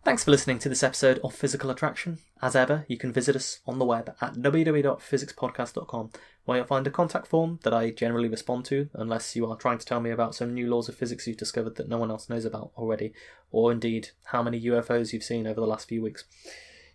Thanks 0.04 0.22
for 0.22 0.32
listening 0.32 0.58
to 0.58 0.68
this 0.68 0.82
episode 0.82 1.18
of 1.24 1.34
Physical 1.34 1.70
Attraction. 1.70 2.18
As 2.42 2.54
ever, 2.54 2.84
you 2.88 2.98
can 2.98 3.10
visit 3.10 3.34
us 3.34 3.60
on 3.66 3.78
the 3.78 3.86
web 3.86 4.14
at 4.20 4.34
www.physicspodcast.com, 4.34 6.10
where 6.44 6.58
you'll 6.58 6.66
find 6.66 6.86
a 6.86 6.90
contact 6.90 7.26
form 7.26 7.58
that 7.62 7.72
I 7.72 7.88
generally 7.88 8.28
respond 8.28 8.66
to, 8.66 8.90
unless 8.92 9.34
you 9.34 9.50
are 9.50 9.56
trying 9.56 9.78
to 9.78 9.86
tell 9.86 10.00
me 10.00 10.10
about 10.10 10.34
some 10.34 10.52
new 10.52 10.68
laws 10.68 10.90
of 10.90 10.94
physics 10.94 11.26
you've 11.26 11.38
discovered 11.38 11.76
that 11.76 11.88
no 11.88 11.96
one 11.96 12.10
else 12.10 12.28
knows 12.28 12.44
about 12.44 12.72
already, 12.76 13.14
or 13.50 13.72
indeed 13.72 14.10
how 14.24 14.42
many 14.42 14.60
UFOs 14.60 15.14
you've 15.14 15.24
seen 15.24 15.46
over 15.46 15.58
the 15.58 15.66
last 15.66 15.88
few 15.88 16.02
weeks. 16.02 16.24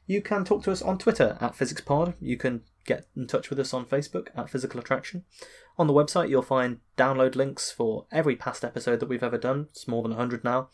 You 0.06 0.22
can 0.22 0.46
talk 0.46 0.62
to 0.66 0.72
us 0.72 0.84
on 0.84 1.00
Twitter 1.00 1.36
at 1.42 1.58
PhysicsPod. 1.58 2.14
You 2.22 2.38
can 2.38 2.62
get 2.86 3.08
in 3.18 3.26
touch 3.26 3.50
with 3.50 3.60
us 3.60 3.74
on 3.74 3.86
Facebook 3.86 4.28
at 4.38 4.52
Physical 4.52 4.80
Attraction. 4.80 5.24
On 5.80 5.88
the 5.88 5.94
website, 5.94 6.30
you'll 6.30 6.44
find 6.44 6.78
download 6.96 7.36
links 7.36 7.72
for 7.72 8.06
every 8.12 8.36
past 8.36 8.64
episode 8.64 9.00
that 9.00 9.10
we've 9.10 9.24
ever 9.24 9.40
done. 9.40 9.70
It's 9.72 9.88
more 9.88 10.04
than 10.04 10.12
100 10.12 10.44
now. 10.44 10.70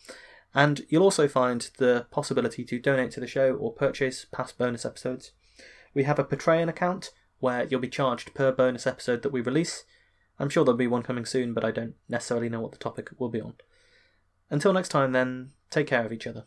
And 0.55 0.85
you'll 0.87 1.03
also 1.03 1.27
find 1.27 1.69
the 1.77 2.07
possibility 2.09 2.63
to 2.63 2.79
donate 2.79 3.11
to 3.11 3.19
the 3.19 3.27
show 3.27 3.53
or 3.55 3.73
purchase 3.73 4.25
past 4.31 4.57
bonus 4.57 4.85
episodes. 4.85 5.33
We 5.93 6.03
have 6.03 6.17
a 6.17 6.23
Patreon 6.23 6.69
account 6.69 7.11
where 7.39 7.65
you'll 7.65 7.81
be 7.81 7.89
charged 7.89 8.33
per 8.33 8.53
bonus 8.53 8.87
episode 8.87 9.21
that 9.23 9.33
we 9.33 9.41
release. 9.41 9.83
I'm 10.39 10.49
sure 10.49 10.63
there'll 10.63 10.77
be 10.77 10.87
one 10.87 11.03
coming 11.03 11.25
soon, 11.25 11.53
but 11.53 11.65
I 11.65 11.71
don't 11.71 11.95
necessarily 12.07 12.47
know 12.47 12.61
what 12.61 12.71
the 12.71 12.77
topic 12.77 13.09
will 13.19 13.29
be 13.29 13.41
on. 13.41 13.55
Until 14.49 14.71
next 14.71 14.89
time, 14.89 15.11
then, 15.11 15.51
take 15.69 15.87
care 15.87 16.05
of 16.05 16.13
each 16.13 16.25
other. 16.25 16.45